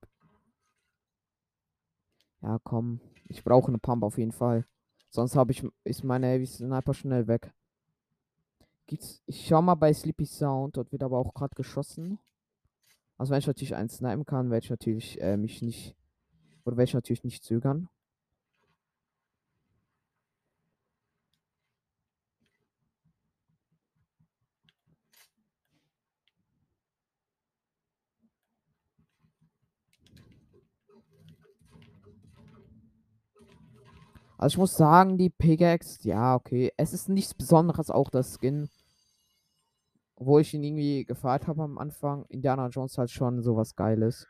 Ja, 2.41 2.59
komm. 2.63 3.01
Ich 3.25 3.43
brauche 3.43 3.67
eine 3.67 3.79
Pump 3.79 4.03
auf 4.03 4.17
jeden 4.17 4.31
Fall. 4.31 4.65
Sonst 5.09 5.35
habe 5.35 5.51
ich 5.51 5.67
ist 5.83 6.03
meine 6.03 6.27
Heavy 6.27 6.45
Sniper 6.45 6.93
schnell 6.93 7.27
weg. 7.27 7.53
Gibt's, 8.85 9.21
ich 9.25 9.45
schau 9.45 9.61
mal 9.61 9.75
bei 9.75 9.93
Sleepy 9.93 10.25
Sound. 10.25 10.77
Dort 10.77 10.91
wird 10.91 11.03
aber 11.03 11.17
auch 11.17 11.33
gerade 11.33 11.55
geschossen. 11.55 12.19
Also 13.17 13.31
wenn 13.31 13.39
ich 13.39 13.47
natürlich 13.47 13.75
einen 13.75 13.89
snipen 13.89 14.25
kann, 14.25 14.51
werde 14.51 14.63
ich 14.63 14.69
natürlich 14.69 15.19
äh, 15.21 15.37
mich 15.37 15.61
nicht 15.61 15.95
oder 16.63 16.77
werde 16.77 16.89
ich 16.89 16.93
natürlich 16.93 17.23
nicht 17.23 17.43
zögern. 17.43 17.89
Also 34.37 34.55
ich 34.55 34.57
muss 34.59 34.77
sagen, 34.77 35.17
die 35.17 35.29
Pickaxe, 35.31 36.07
ja, 36.07 36.35
okay. 36.35 36.71
Es 36.77 36.93
ist 36.93 37.09
nichts 37.09 37.33
Besonderes, 37.33 37.89
auch 37.89 38.09
das 38.09 38.37
Skin. 38.39 38.69
Wo 40.15 40.39
ich 40.39 40.53
ihn 40.53 40.63
irgendwie 40.63 41.05
gefeiert 41.05 41.47
habe 41.47 41.63
am 41.63 41.77
Anfang. 41.77 42.25
Indiana 42.29 42.67
Jones 42.67 42.97
halt 42.97 43.11
schon 43.11 43.41
sowas 43.41 43.75
Geiles. 43.75 44.27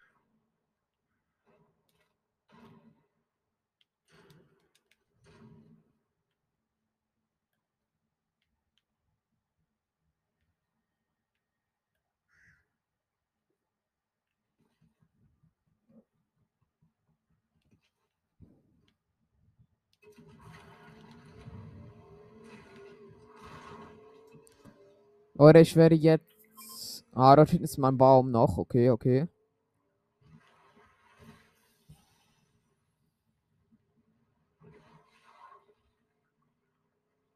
Oder 25.38 25.62
ich 25.62 25.76
werde 25.76 25.96
jetzt. 25.96 27.06
Ah, 27.14 27.36
dort 27.36 27.50
hinten 27.50 27.66
ist 27.66 27.78
mein 27.78 27.98
Baum 27.98 28.32
noch. 28.32 28.58
Okay, 28.58 28.90
okay. 28.90 29.28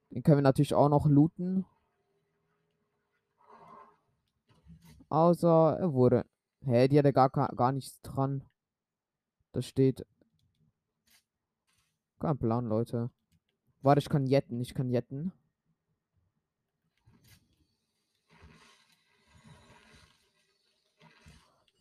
Den 0.09 0.23
können 0.23 0.39
wir 0.39 0.41
natürlich 0.41 0.73
auch 0.73 0.89
noch 0.89 1.05
looten. 1.05 1.65
Außer 5.09 5.77
er 5.79 5.93
wurde. 5.93 6.25
Hä, 6.63 6.87
die 6.87 6.97
hatte 6.99 7.13
gar, 7.13 7.29
gar 7.29 7.71
nichts 7.71 8.01
dran. 8.01 8.43
Das 9.51 9.65
steht. 9.65 10.05
Kein 12.19 12.37
Plan, 12.37 12.65
Leute. 12.65 13.09
Warte, 13.81 13.99
ich 13.99 14.09
kann 14.09 14.25
jetten, 14.25 14.59
ich 14.61 14.73
kann 14.73 14.89
jetten. 14.89 15.31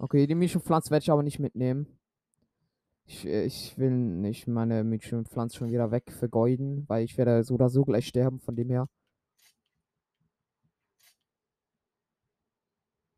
Okay, 0.03 0.26
die 0.26 0.34
Mischpflanze 0.34 0.90
werde 0.90 1.03
ich 1.03 1.11
aber 1.11 1.22
nicht 1.22 1.40
mitnehmen. 1.40 1.86
Ich, 3.05 3.26
äh, 3.26 3.44
ich 3.44 3.76
will 3.76 3.90
nicht 3.90 4.46
meine 4.48 4.82
Mischpflanze 4.82 5.59
schon 5.59 5.70
wieder 5.70 5.90
weg 5.90 6.11
vergeuden, 6.11 6.88
weil 6.88 7.05
ich 7.05 7.18
werde 7.18 7.44
so 7.44 7.55
oder 7.55 7.68
so 7.68 7.84
gleich 7.84 8.07
sterben, 8.07 8.40
von 8.40 8.57
dem 8.57 8.70
her. 8.70 8.88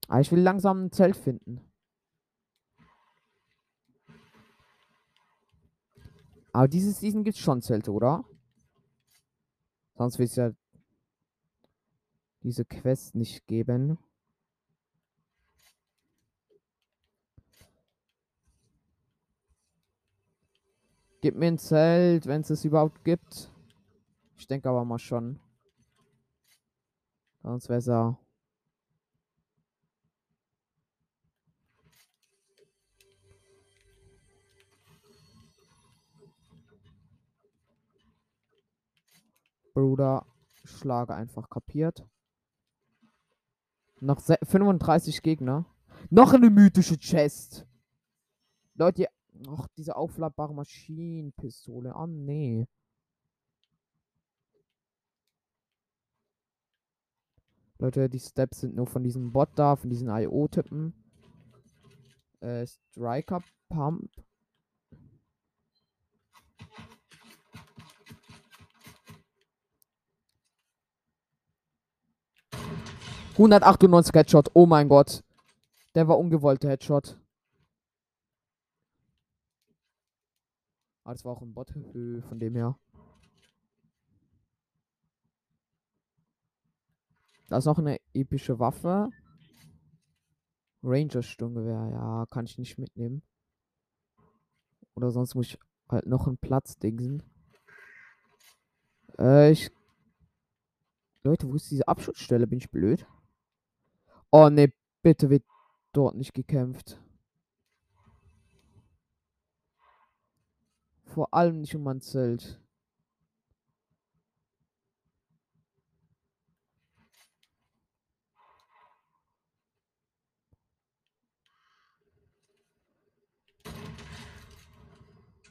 Aber 0.08 0.16
ah, 0.16 0.20
ich 0.20 0.32
will 0.32 0.40
langsam 0.40 0.86
ein 0.86 0.92
Zelt 0.92 1.16
finden. 1.16 1.60
Aber 6.52 6.66
dieses 6.66 6.98
Season 6.98 7.22
gibt 7.22 7.36
es 7.36 7.42
schon 7.42 7.62
Zelte, 7.62 7.92
oder? 7.92 8.24
Sonst 9.94 10.18
wird 10.18 10.30
es 10.30 10.36
ja 10.36 10.50
diese 12.42 12.64
Quest 12.64 13.14
nicht 13.14 13.46
geben. 13.46 13.98
Gib 21.22 21.36
mir 21.36 21.46
ein 21.46 21.58
Zelt, 21.58 22.26
wenn 22.26 22.40
es 22.40 22.50
es 22.50 22.64
überhaupt 22.64 23.04
gibt. 23.04 23.48
Ich 24.36 24.48
denke 24.48 24.68
aber 24.68 24.84
mal 24.84 24.98
schon. 24.98 25.38
Sonst 27.44 27.68
wäre 27.68 27.78
es 27.78 27.86
ja. 27.86 28.18
Bruder, 39.74 40.26
Schlage 40.64 41.14
einfach 41.14 41.48
kapiert. 41.48 42.04
Noch 44.00 44.20
35 44.20 45.22
Gegner. 45.22 45.66
Noch 46.10 46.32
eine 46.32 46.50
mythische 46.50 46.98
Chest. 46.98 47.64
Leute, 48.74 49.06
Ach, 49.48 49.66
diese 49.76 49.96
aufladbare 49.96 50.54
Maschinenpistole. 50.54 51.94
Oh, 51.96 52.06
nee. 52.06 52.66
Leute, 57.82 58.08
die 58.08 58.20
Steps 58.20 58.60
sind 58.60 58.76
nur 58.76 58.86
von 58.86 59.02
diesem 59.02 59.32
Bot 59.32 59.48
da, 59.56 59.74
von 59.74 59.90
diesen 59.90 60.08
IO-Typen. 60.08 60.94
Äh, 62.40 62.64
Striker 62.66 63.42
Pump. 63.68 64.08
...198 73.36 74.14
Headshot. 74.14 74.50
Oh 74.54 74.66
mein 74.66 74.88
Gott. 74.88 75.24
Der 75.96 76.06
war 76.06 76.18
ungewollter 76.18 76.68
Headshot. 76.68 77.18
Ah, 81.04 81.12
das 81.12 81.24
war 81.24 81.32
auch 81.32 81.42
ein 81.42 81.52
Bot, 81.52 81.70
von 81.70 82.38
dem 82.38 82.54
her. 82.54 82.78
Da 87.48 87.58
ist 87.58 87.64
noch 87.64 87.78
eine 87.78 88.00
epische 88.14 88.58
Waffe. 88.58 89.10
Ranger 90.82 91.22
Sturmgewehr, 91.22 91.90
ja, 91.92 92.26
kann 92.30 92.46
ich 92.46 92.58
nicht 92.58 92.78
mitnehmen. 92.78 93.22
Oder 94.94 95.10
sonst 95.10 95.34
muss 95.34 95.46
ich 95.48 95.58
halt 95.88 96.06
noch 96.06 96.26
einen 96.26 96.38
Platz 96.38 96.78
dingsen. 96.78 97.22
Äh, 99.18 99.52
ich. 99.52 99.70
Leute, 101.24 101.46
wo 101.48 101.54
ist 101.54 101.70
diese 101.70 101.86
Abschutzstelle? 101.86 102.46
Bin 102.46 102.58
ich 102.58 102.70
blöd? 102.70 103.06
Oh 104.30 104.48
ne, 104.48 104.72
bitte 105.02 105.30
wird 105.30 105.44
dort 105.92 106.16
nicht 106.16 106.34
gekämpft. 106.34 106.98
Vor 111.12 111.34
allem 111.34 111.60
nicht 111.60 111.74
um 111.74 111.82
mein 111.82 112.00
Zelt. 112.00 112.58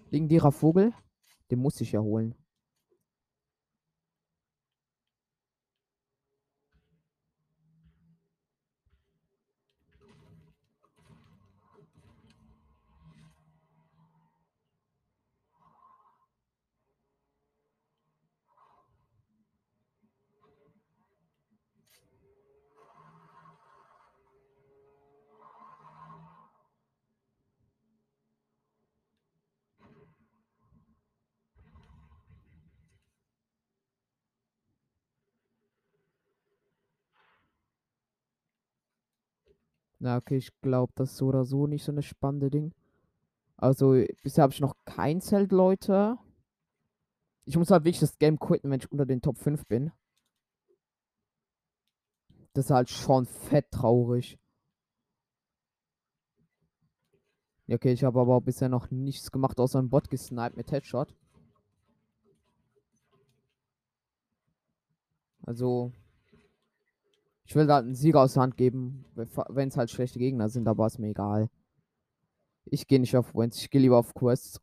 Legendärer 0.09 0.51
Vogel? 0.51 0.93
Den 1.51 1.59
muss 1.59 1.79
ich 1.79 1.91
ja 1.91 2.01
holen. 2.01 2.40
Na, 40.01 40.17
okay, 40.17 40.37
ich 40.37 40.49
glaube, 40.61 40.91
das 40.95 41.11
ist 41.11 41.17
so 41.17 41.27
oder 41.27 41.45
so 41.45 41.67
nicht 41.67 41.83
so 41.83 41.91
eine 41.91 42.01
spannende 42.01 42.49
Ding. 42.49 42.73
Also, 43.55 44.03
bisher 44.23 44.41
habe 44.41 44.51
ich 44.51 44.59
noch 44.59 44.75
kein 44.83 45.21
Zelt, 45.21 45.51
Leute. 45.51 46.17
Ich 47.45 47.55
muss 47.55 47.69
halt 47.69 47.83
wirklich 47.83 47.99
das 47.99 48.17
Game 48.17 48.39
quitten, 48.39 48.71
wenn 48.71 48.79
ich 48.79 48.91
unter 48.91 49.05
den 49.05 49.21
Top 49.21 49.37
5 49.37 49.67
bin. 49.67 49.91
Das 52.53 52.65
ist 52.65 52.71
halt 52.71 52.89
schon 52.89 53.27
fett 53.27 53.69
traurig. 53.69 54.39
Ja, 57.67 57.75
okay, 57.75 57.93
ich 57.93 58.03
habe 58.03 58.19
aber 58.19 58.41
bisher 58.41 58.69
noch 58.69 58.89
nichts 58.89 59.31
gemacht, 59.31 59.59
außer 59.59 59.77
einen 59.77 59.91
Bot 59.91 60.09
gesniped 60.09 60.57
mit 60.57 60.71
Headshot. 60.71 61.15
Also, 65.45 65.91
ich 67.45 67.55
will 67.55 67.67
da 67.67 67.79
einen 67.79 67.95
Sieger 67.95 68.21
aus 68.21 68.33
der 68.33 68.43
Hand 68.43 68.57
geben, 68.57 69.05
wenn 69.15 69.67
es 69.67 69.77
halt 69.77 69.91
schlechte 69.91 70.19
Gegner 70.19 70.49
sind, 70.49 70.67
aber 70.67 70.87
ist 70.87 70.99
mir 70.99 71.09
egal. 71.09 71.49
Ich 72.65 72.87
gehe 72.87 72.99
nicht 72.99 73.15
auf 73.17 73.33
Wins, 73.35 73.57
ich 73.57 73.69
gehe 73.69 73.81
lieber 73.81 73.97
auf 73.97 74.13
Quests. 74.13 74.61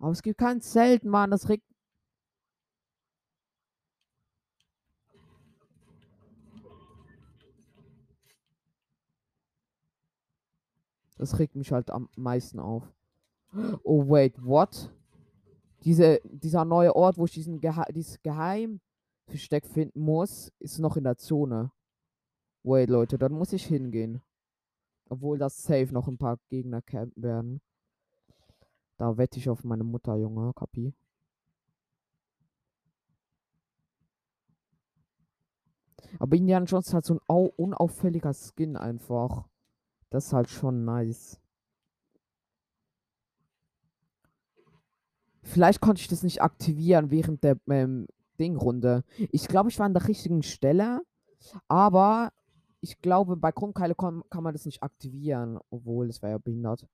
Aber 0.00 0.12
es 0.12 0.22
gibt 0.22 0.38
kein 0.38 0.60
Zelt, 0.60 1.04
Mann, 1.04 1.30
das 1.30 1.48
regt. 1.48 1.64
Das 11.16 11.38
regt 11.38 11.56
mich 11.56 11.72
halt 11.72 11.90
am 11.90 12.08
meisten 12.16 12.60
auf. 12.60 12.84
Oh, 13.82 14.08
wait, 14.08 14.34
what? 14.44 14.92
Diese, 15.82 16.20
dieser 16.24 16.64
neue 16.64 16.94
Ort, 16.94 17.18
wo 17.18 17.24
ich 17.24 17.32
diesen 17.32 17.60
Gehe 17.60 17.74
dieses 17.92 18.22
Geheim 18.22 18.80
Versteck 19.28 19.66
finden 19.66 20.00
muss, 20.00 20.52
ist 20.58 20.78
noch 20.78 20.96
in 20.96 21.04
der 21.04 21.16
Zone. 21.16 21.70
Wait, 22.62 22.90
Leute, 22.90 23.18
dann 23.18 23.32
muss 23.32 23.52
ich 23.52 23.66
hingehen. 23.66 24.22
Obwohl 25.08 25.38
das 25.38 25.62
safe 25.62 25.92
noch 25.92 26.08
ein 26.08 26.18
paar 26.18 26.38
Gegner 26.48 26.82
campen 26.82 27.22
werden. 27.22 27.60
Da 28.96 29.16
wette 29.16 29.38
ich 29.38 29.48
auf 29.48 29.64
meine 29.64 29.84
Mutter, 29.84 30.16
Junge, 30.16 30.52
Kapi. 30.54 30.92
Aber 36.18 36.36
Indiana 36.36 36.66
Jones 36.66 36.92
hat 36.94 37.04
so 37.04 37.14
ein 37.14 37.50
unauffälliger 37.56 38.32
Skin 38.32 38.76
einfach. 38.76 39.46
Das 40.10 40.26
ist 40.26 40.32
halt 40.32 40.48
schon 40.48 40.84
nice. 40.84 41.38
Vielleicht 45.42 45.80
konnte 45.80 46.00
ich 46.00 46.08
das 46.08 46.22
nicht 46.22 46.42
aktivieren 46.42 47.10
während 47.10 47.42
der 47.44 47.58
ähm, 47.68 48.06
Dingrunde. 48.38 49.04
Ich 49.32 49.48
glaube, 49.48 49.70
ich 49.70 49.78
war 49.78 49.86
an 49.86 49.94
der 49.94 50.06
richtigen 50.08 50.42
Stelle, 50.42 51.02
aber 51.68 52.32
ich 52.80 53.00
glaube, 53.00 53.36
bei 53.36 53.52
Krummkeile 53.52 53.94
kann, 53.94 54.22
kann 54.30 54.44
man 54.44 54.54
das 54.54 54.64
nicht 54.64 54.82
aktivieren, 54.82 55.58
obwohl 55.70 56.08
es 56.08 56.22
wäre 56.22 56.32
ja 56.32 56.38
behindert. 56.38 56.86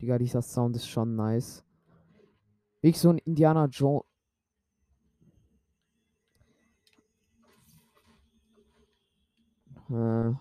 Digga, 0.00 0.18
dieser 0.18 0.42
Sound 0.42 0.76
ist 0.76 0.88
schon 0.88 1.16
nice. 1.16 1.64
Wie 2.82 2.92
so 2.92 3.10
ein 3.10 3.18
Indiana 3.18 3.66
Jones. 3.66 4.04
Äh. 9.88 10.34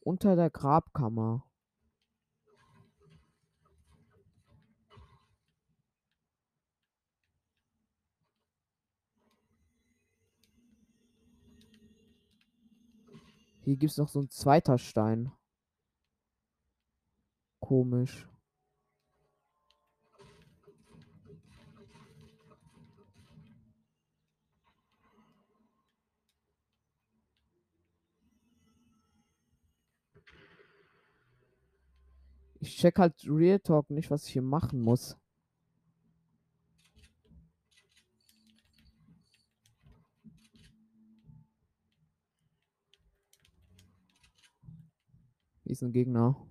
Unter 0.00 0.36
der 0.36 0.50
Grabkammer. 0.50 1.47
Hier 13.68 13.76
gibt 13.76 13.90
es 13.90 13.98
noch 13.98 14.08
so 14.08 14.22
ein 14.22 14.30
zweiter 14.30 14.78
Stein. 14.78 15.30
Komisch. 17.60 18.26
Ich 32.60 32.78
check 32.78 32.98
halt 32.98 33.22
Real 33.26 33.60
Talk 33.60 33.90
nicht, 33.90 34.10
was 34.10 34.24
ich 34.24 34.32
hier 34.32 34.40
machen 34.40 34.80
muss. 34.80 35.17
Ist 45.70 45.82
ein 45.82 45.92
Gegner. 45.92 46.47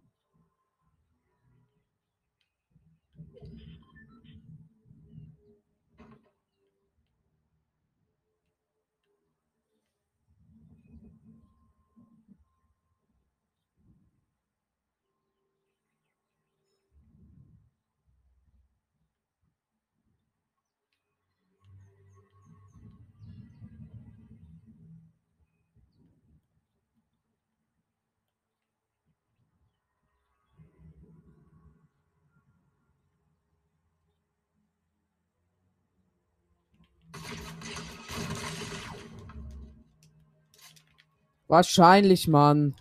Wahrscheinlich, 41.47 42.27
Mann. 42.27 42.75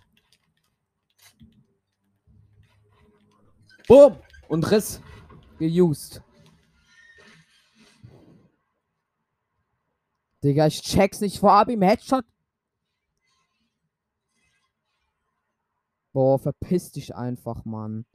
Boom! 3.87 4.17
Und 4.49 4.69
Riss. 4.69 5.01
Geused. 5.59 6.21
Digga, 10.43 10.67
ich 10.67 10.81
check's 10.81 11.21
nicht 11.21 11.39
vorab 11.39 11.69
im 11.69 11.81
Headshot. 11.81 12.25
Boah, 16.13 16.37
verpiss 16.39 16.91
dich 16.91 17.15
einfach, 17.15 17.65
Mann. 17.65 18.05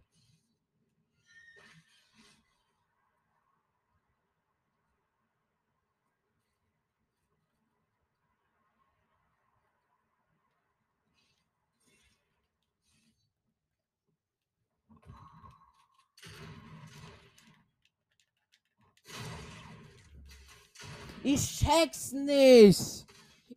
Ich 21.25 21.59
check's 21.59 22.13
nicht. 22.13 23.07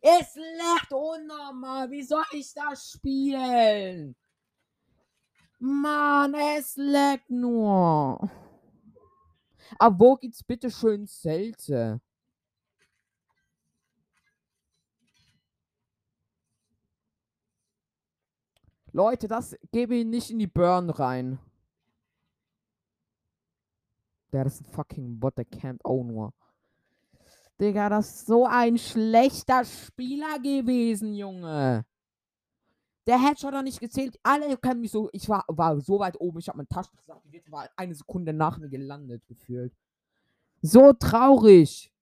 Es 0.00 0.36
leckt 0.36 0.92
unnormal. 0.92 1.90
Wie 1.90 2.02
soll 2.02 2.24
ich 2.32 2.54
das 2.54 2.92
spielen? 2.92 4.14
Mann, 5.58 6.34
es 6.34 6.76
leckt 6.76 7.28
nur. 7.28 8.30
Aber 9.78 9.98
wo 9.98 10.14
gibt's 10.14 10.44
bitte 10.44 10.70
schön 10.70 11.08
Zelte? 11.08 12.00
Leute, 18.92 19.26
das 19.26 19.56
gebe 19.72 19.96
ich 19.96 20.06
nicht 20.06 20.30
in 20.30 20.38
die 20.38 20.46
Burn 20.46 20.88
rein. 20.88 21.38
Der 24.32 24.46
ist 24.46 24.60
ein 24.60 24.66
fucking 24.66 25.18
Bot, 25.18 25.36
der 25.36 25.44
campt 25.44 25.84
auch 25.84 26.04
nur. 26.04 26.32
Digga, 27.60 27.88
das 27.88 28.08
ist 28.08 28.26
so 28.26 28.46
ein 28.46 28.76
schlechter 28.76 29.64
Spieler 29.64 30.38
gewesen, 30.38 31.14
Junge. 31.14 31.86
Der 33.06 33.22
Headshot 33.22 33.54
hat 33.54 33.64
nicht 33.64 33.80
gezählt. 33.80 34.18
Alle 34.22 34.56
können 34.56 34.80
mich 34.80 34.90
so. 34.90 35.08
Ich 35.12 35.28
war, 35.28 35.44
war 35.48 35.80
so 35.80 35.98
weit 36.00 36.20
oben. 36.20 36.40
Ich 36.40 36.48
habe 36.48 36.58
meine 36.58 36.68
Tasche 36.68 36.90
desaktiviert. 36.98 37.50
War 37.50 37.70
eine 37.76 37.94
Sekunde 37.94 38.32
nach 38.32 38.58
mir 38.58 38.68
gelandet 38.68 39.26
gefühlt. 39.26 39.72
So 40.60 40.92
traurig. 40.92 41.92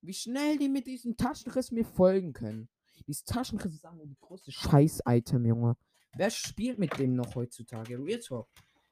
Wie 0.00 0.14
schnell 0.14 0.56
die 0.58 0.68
mit 0.68 0.86
diesem 0.86 1.16
Taschenriss 1.16 1.72
mir 1.72 1.84
folgen 1.84 2.32
können. 2.32 2.68
Dieses 3.06 3.24
Taschenriss 3.24 3.74
ist 3.74 3.84
einfach 3.84 4.04
die 4.06 4.16
größte 4.20 4.52
Scheiß-Item, 4.52 5.44
Junge. 5.44 5.76
Wer 6.14 6.30
spielt 6.30 6.78
mit 6.78 6.96
dem 6.98 7.16
noch 7.16 7.34
heutzutage? 7.34 7.98
Real 7.98 8.20
Talk. 8.20 8.46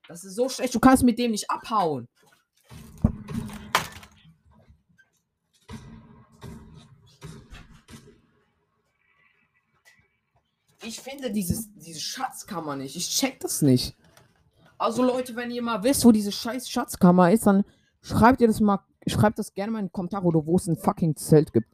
Das 0.08 0.24
ist 0.24 0.34
so 0.34 0.48
schlecht. 0.48 0.74
Du 0.74 0.80
kannst 0.80 1.04
mit 1.04 1.18
dem 1.18 1.30
nicht 1.30 1.48
abhauen. 1.48 2.08
Ich 10.84 11.00
finde 11.00 11.30
dieses, 11.30 11.72
diese 11.74 12.00
Schatzkammer 12.00 12.76
nicht. 12.76 12.96
Ich 12.96 13.08
check 13.08 13.40
das 13.40 13.62
nicht. 13.62 13.96
Also 14.78 15.02
Leute, 15.04 15.36
wenn 15.36 15.50
ihr 15.50 15.62
mal 15.62 15.82
wisst, 15.84 16.04
wo 16.04 16.10
diese 16.10 16.32
scheiß 16.32 16.68
Schatzkammer 16.68 17.30
ist, 17.30 17.46
dann 17.46 17.64
schreibt 18.00 18.40
ihr 18.40 18.48
das 18.48 18.60
mal, 18.60 18.80
schreibt 19.06 19.38
das 19.38 19.54
gerne 19.54 19.72
mal 19.72 19.78
in 19.78 19.86
die 19.86 19.92
Kommentare 19.92 20.24
oder 20.24 20.44
wo 20.44 20.56
es 20.56 20.66
ein 20.66 20.76
fucking 20.76 21.14
Zelt 21.16 21.52
gibt. 21.52 21.68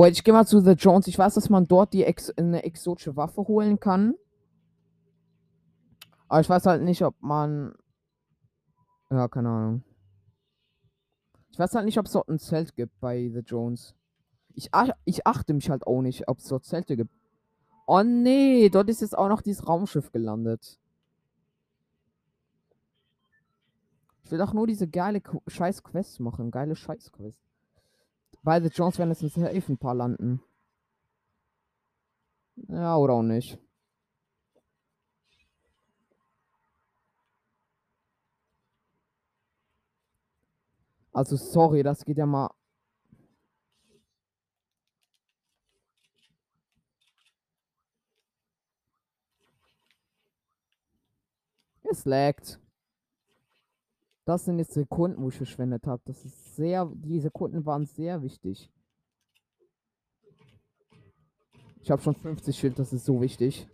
Oh, 0.00 0.04
ich 0.04 0.22
gehe 0.22 0.32
mal 0.32 0.46
zu 0.46 0.60
The 0.60 0.74
Jones. 0.74 1.08
Ich 1.08 1.18
weiß, 1.18 1.34
dass 1.34 1.50
man 1.50 1.66
dort 1.66 1.92
die 1.92 2.04
Ex 2.04 2.30
eine 2.30 2.62
exotische 2.62 3.16
Waffe 3.16 3.40
holen 3.48 3.80
kann. 3.80 4.14
Aber 6.28 6.40
ich 6.40 6.48
weiß 6.48 6.66
halt 6.66 6.84
nicht, 6.84 7.02
ob 7.02 7.20
man. 7.20 7.74
Ja, 9.10 9.26
keine 9.26 9.48
Ahnung. 9.48 9.82
Ich 11.50 11.58
weiß 11.58 11.74
halt 11.74 11.84
nicht, 11.84 11.98
ob 11.98 12.06
es 12.06 12.12
dort 12.12 12.28
ein 12.28 12.38
Zelt 12.38 12.76
gibt 12.76 13.00
bei 13.00 13.28
The 13.34 13.40
Jones. 13.40 13.96
Ich, 14.54 14.68
ach 14.70 14.90
ich 15.04 15.26
achte 15.26 15.52
mich 15.52 15.68
halt 15.68 15.84
auch 15.84 16.00
nicht, 16.00 16.28
ob 16.28 16.38
es 16.38 16.44
dort 16.44 16.64
Zelte 16.64 16.96
gibt. 16.96 17.10
Oh 17.88 18.04
nee, 18.04 18.68
dort 18.68 18.88
ist 18.90 19.00
jetzt 19.00 19.18
auch 19.18 19.28
noch 19.28 19.42
dieses 19.42 19.66
Raumschiff 19.66 20.12
gelandet. 20.12 20.78
Ich 24.22 24.30
will 24.30 24.38
doch 24.38 24.52
nur 24.52 24.68
diese 24.68 24.86
geile 24.86 25.20
Qu 25.20 25.40
scheiß 25.48 25.82
Quest 25.82 26.20
machen. 26.20 26.52
Geile 26.52 26.76
scheiß 26.76 27.10
Quest. 28.38 28.44
Bei 28.44 28.60
The 28.60 28.68
Jones 28.68 28.98
werden 28.98 29.10
jetzt 29.10 29.22
ein 29.22 29.28
safe 29.30 29.72
ein 29.72 29.78
paar 29.78 29.94
landen. 29.94 30.42
Ja, 32.68 32.96
oder 32.96 33.14
auch 33.14 33.22
nicht. 33.22 33.58
Also 41.12 41.36
sorry, 41.36 41.82
das 41.82 42.04
geht 42.04 42.18
ja 42.18 42.26
mal. 42.26 42.50
Es 51.82 52.04
laggt. 52.04 52.60
Das 54.28 54.44
sind 54.44 54.58
jetzt 54.58 54.74
Sekunden, 54.74 55.22
wo 55.22 55.30
ich 55.30 55.38
verschwendet 55.38 55.86
habe. 55.86 56.02
Das 56.04 56.22
ist 56.26 56.54
sehr. 56.54 56.84
Die 56.96 57.18
Sekunden 57.18 57.64
waren 57.64 57.86
sehr 57.86 58.20
wichtig. 58.20 58.70
Ich 61.80 61.90
habe 61.90 62.02
schon 62.02 62.14
50 62.14 62.54
Schild, 62.54 62.78
das 62.78 62.92
ist 62.92 63.06
so 63.06 63.22
wichtig. 63.22 63.66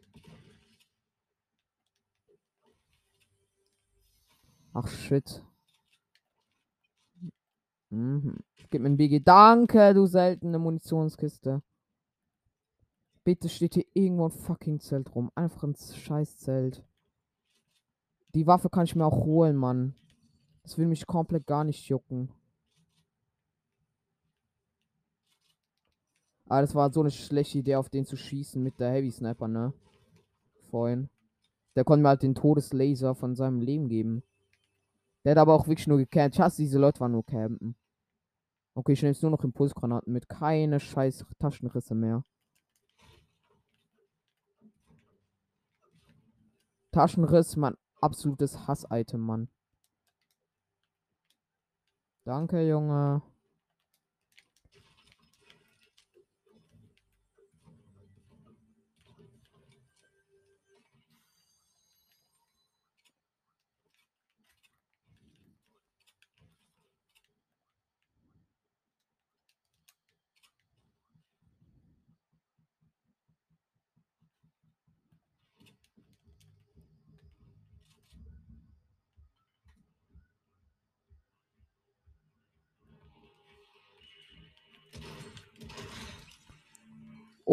Ach 4.73 4.87
shit. 4.87 5.43
Mhm. 7.91 8.37
Gib 8.71 8.81
mir 8.81 8.91
ein 8.91 8.97
BG. 8.97 9.25
Danke, 9.25 9.93
du 9.93 10.07
seltene 10.07 10.61
Munitionskiste. 10.61 11.65
Bitte 13.25 13.49
steht 13.49 13.75
hier 13.75 13.87
irgendwo 13.93 14.27
ein 14.27 14.31
fucking 14.31 14.79
Zelt 14.79 15.17
rum. 15.17 15.33
Einfach 15.35 15.65
ein 15.65 15.75
scheiß 15.75 16.39
Zelt. 16.39 16.87
Die 18.37 18.47
Waffe 18.47 18.71
kann 18.71 18.85
ich 18.85 18.95
mir 18.95 19.05
auch 19.05 19.25
holen, 19.25 19.57
Mann. 19.57 19.97
Das 20.65 20.79
will 20.79 20.87
mich 20.87 21.07
komplett 21.07 21.47
gar 21.47 21.63
nicht 21.63 21.89
jucken. 21.89 22.31
Ah, 26.49 26.61
das 26.61 26.75
war 26.75 26.93
so 26.93 27.01
eine 27.01 27.11
schlechte 27.11 27.59
Idee, 27.59 27.77
auf 27.77 27.89
den 27.89 28.07
zu 28.07 28.17
schießen 28.17 28.63
mit 28.63 28.81
der 28.81 28.91
Heavy 28.91 29.11
Sniper, 29.11 29.47
ne? 29.49 29.73
Vorhin. 30.71 31.09
Der 31.77 31.85
konnte 31.85 32.03
mir 32.03 32.09
halt 32.09 32.23
den 32.23 32.35
Todeslaser 32.35 33.15
von 33.15 33.35
seinem 33.35 33.61
Leben 33.61 33.89
geben. 33.89 34.23
Der 35.25 35.33
hat 35.33 35.39
aber 35.39 35.55
auch 35.55 35.67
wirklich 35.67 35.87
nur 35.87 35.99
gecampt. 35.99 36.35
Ich 36.37 36.41
hasse 36.41 36.63
diese 36.63 36.79
Leute, 36.79 37.01
waren 37.01 37.13
nur 37.13 37.25
campen. 37.25 37.77
Okay, 38.75 38.93
ich 38.93 39.03
nehme 39.03 39.13
jetzt 39.13 39.23
nur 39.23 39.31
noch 39.31 39.45
Impulsgranaten 39.45 40.13
mit. 40.13 40.29
Keine 40.29 40.81
scheiß 40.81 41.25
Taschenrisse 41.39 41.95
mehr. 41.95 42.25
Taschenriss, 46.93 47.57
mein 47.57 47.75
absolutes 48.01 48.67
Hass-Item, 48.67 49.21
Mann. 49.21 49.49
Danke, 52.25 52.61
Junge. 52.69 53.23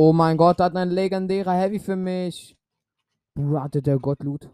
Oh 0.04 0.14
mein 0.14 0.36
Gott, 0.36 0.60
hat 0.60 0.76
ein 0.76 0.90
legendärer 0.90 1.54
Heavy 1.54 1.78
für 1.78 1.96
mich. 1.96 2.58
Warte, 3.36 3.84
der 3.84 4.00
Gottloot. 4.00 4.50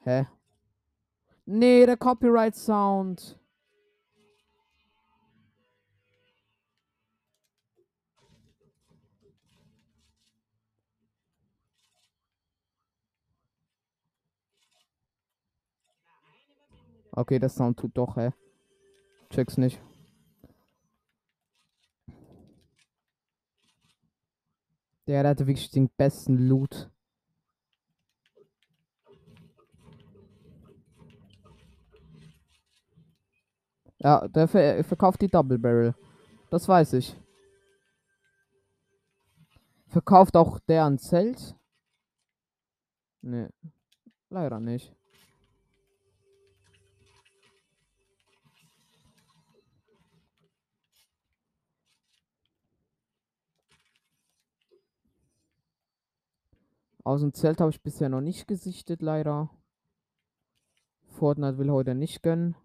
Hä? 0.00 0.26
Nee, 1.46 1.86
der 1.86 1.96
Copyright 1.96 2.54
Sound. 2.54 3.40
Okay, 17.12 17.38
der 17.38 17.48
Sound 17.48 17.78
tut 17.78 17.96
doch, 17.96 18.16
hä? 18.16 18.32
Check's 19.30 19.58
nicht. 19.58 19.80
Der, 25.06 25.26
hatte 25.28 25.46
wirklich 25.46 25.70
den 25.70 25.90
besten 25.90 26.48
Loot. 26.48 26.90
Ja, 33.98 34.28
der 34.28 34.48
ver 34.48 34.84
verkauft 34.84 35.22
die 35.22 35.28
Double 35.28 35.58
Barrel. 35.58 35.94
Das 36.50 36.68
weiß 36.68 36.92
ich. 36.94 37.16
Verkauft 39.88 40.36
auch 40.36 40.58
der 40.60 40.84
ein 40.84 40.98
Zelt? 40.98 41.54
Nee. 43.22 43.48
Leider 44.28 44.60
nicht. 44.60 44.94
Aus 57.04 57.20
dem 57.20 57.34
Zelt 57.34 57.60
habe 57.60 57.70
ich 57.70 57.82
bisher 57.82 58.08
noch 58.08 58.22
nicht 58.22 58.48
gesichtet, 58.48 59.02
leider. 59.02 59.50
Fortnite 61.10 61.58
will 61.58 61.70
heute 61.70 61.94
nicht 61.94 62.22
gönnen. 62.22 62.56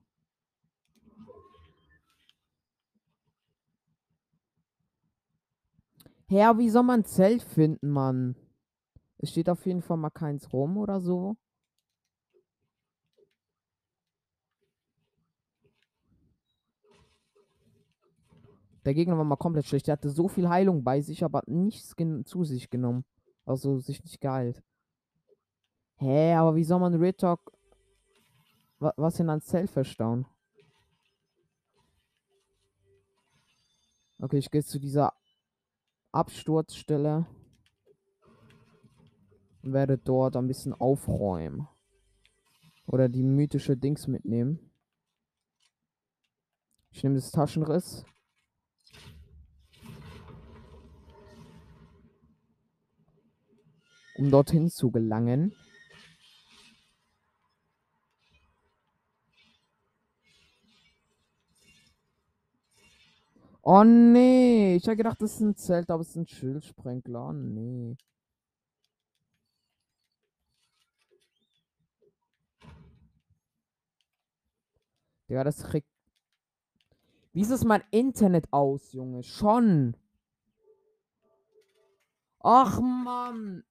Ja, 6.29 6.57
wie 6.57 6.69
soll 6.69 6.83
man 6.83 7.01
ein 7.01 7.05
Zelt 7.05 7.43
finden, 7.43 7.89
Mann? 7.89 8.35
Es 9.17 9.31
steht 9.31 9.49
auf 9.49 9.65
jeden 9.65 9.81
Fall 9.81 9.97
mal 9.97 10.09
keins 10.09 10.53
rum 10.53 10.77
oder 10.77 11.01
so. 11.01 11.35
Der 18.85 18.93
Gegner 18.93 19.17
war 19.17 19.25
mal 19.25 19.35
komplett 19.35 19.65
schlecht. 19.65 19.87
Der 19.87 19.93
hatte 19.93 20.09
so 20.09 20.29
viel 20.29 20.47
Heilung 20.47 20.83
bei 20.83 21.01
sich, 21.01 21.25
aber 21.25 21.43
nichts 21.45 21.93
zu 22.23 22.43
sich 22.45 22.69
genommen. 22.69 23.03
Also 23.49 23.79
sich 23.79 24.03
nicht 24.03 24.21
geheilt. 24.21 24.61
Hä, 25.95 26.35
aber 26.35 26.55
wie 26.55 26.63
soll 26.63 26.79
man 26.79 26.93
Red 26.93 27.17
Talk 27.17 27.51
wa 28.77 28.93
was 28.95 29.19
in 29.19 29.27
ein 29.27 29.41
Zelt 29.41 29.71
verstauen? 29.71 30.27
Okay, 34.19 34.37
ich 34.37 34.51
gehe 34.51 34.63
zu 34.63 34.79
dieser 34.79 35.13
Absturzstelle 36.11 37.25
und 39.63 39.73
werde 39.73 39.97
dort 39.97 40.35
ein 40.35 40.45
bisschen 40.45 40.75
aufräumen. 40.75 41.67
Oder 42.85 43.09
die 43.09 43.23
mythische 43.23 43.75
Dings 43.75 44.05
mitnehmen. 44.05 44.59
Ich 46.91 47.01
nehme 47.01 47.15
das 47.15 47.31
Taschenriss. 47.31 48.05
Um 54.19 54.31
dorthin 54.31 54.69
zu 54.69 54.91
gelangen. 54.91 55.55
Oh 63.61 63.85
nee, 63.85 64.75
ich 64.75 64.85
habe 64.87 64.97
gedacht, 64.97 65.21
das 65.21 65.35
ist 65.35 65.39
ein 65.39 65.55
Zelt, 65.55 65.89
aber 65.89 66.01
es 66.01 66.09
ist 66.09 66.15
ein 66.17 66.27
Schildsprenkler. 66.27 67.29
Oh 67.29 67.31
nee. 67.31 67.95
Ja, 75.29 75.45
das 75.45 75.63
kriegt. 75.63 75.87
Wie 77.31 77.41
ist 77.41 77.51
es 77.51 77.63
mein 77.63 77.83
Internet 77.91 78.51
aus, 78.51 78.91
Junge? 78.91 79.23
Schon. 79.23 79.95
Ach 82.41 82.81
Mann. 82.81 83.63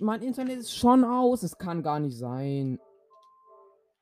Mein 0.00 0.22
Internet 0.22 0.58
ist 0.58 0.76
schon 0.76 1.04
aus. 1.04 1.42
Es 1.42 1.56
kann 1.56 1.82
gar 1.82 2.00
nicht 2.00 2.16
sein. 2.16 2.78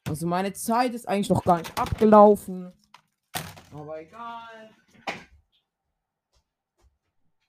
Also 0.09 0.27
meine 0.27 0.53
Zeit 0.53 0.95
ist 0.95 1.09
eigentlich 1.09 1.29
noch 1.29 1.45
gar 1.45 1.59
nicht 1.59 1.79
abgelaufen. 1.79 2.73
Aber 3.73 4.01
egal. 4.01 4.75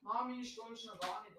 Mami, 0.01 0.41
ich 0.41 0.53
schon 0.53 0.65
gar 0.99 1.23
nicht. 1.23 1.37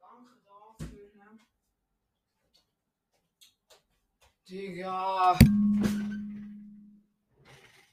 Danke 0.00 0.32
dafür, 0.44 1.14
ne? 1.14 1.38
Digga. 4.48 5.38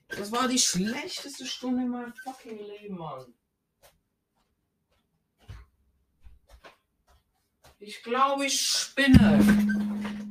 Das 0.10 0.32
war 0.32 0.48
die 0.48 0.58
schlechteste 0.58 1.46
Stunde 1.46 1.84
in 1.84 1.90
meinem 1.90 2.14
fucking 2.14 2.58
Leben, 2.58 2.98
Mann. 2.98 3.39
Ich 7.82 8.04
glaube, 8.04 8.46
ich 8.46 8.60
spinne. 8.60 9.40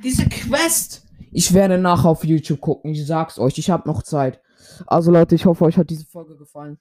Diese 0.03 0.29
Quest. 0.29 1.03
Ich 1.31 1.51
werde 1.51 1.79
nachher 1.79 2.09
auf 2.09 2.23
YouTube 2.23 2.61
gucken. 2.61 2.91
Ich 2.91 3.07
sag's 3.07 3.39
euch. 3.39 3.57
Ich 3.57 3.71
habe 3.71 3.89
noch 3.89 4.03
Zeit. 4.03 4.39
Also 4.85 5.11
Leute, 5.11 5.33
ich 5.33 5.45
hoffe, 5.47 5.65
euch 5.65 5.75
hat 5.77 5.89
diese 5.89 6.05
Folge 6.05 6.37
gefallen. 6.37 6.77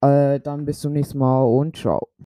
Äh, 0.00 0.38
dann 0.38 0.64
bis 0.64 0.78
zum 0.78 0.92
nächsten 0.92 1.18
Mal 1.18 1.42
und 1.42 1.76
ciao. 1.76 2.10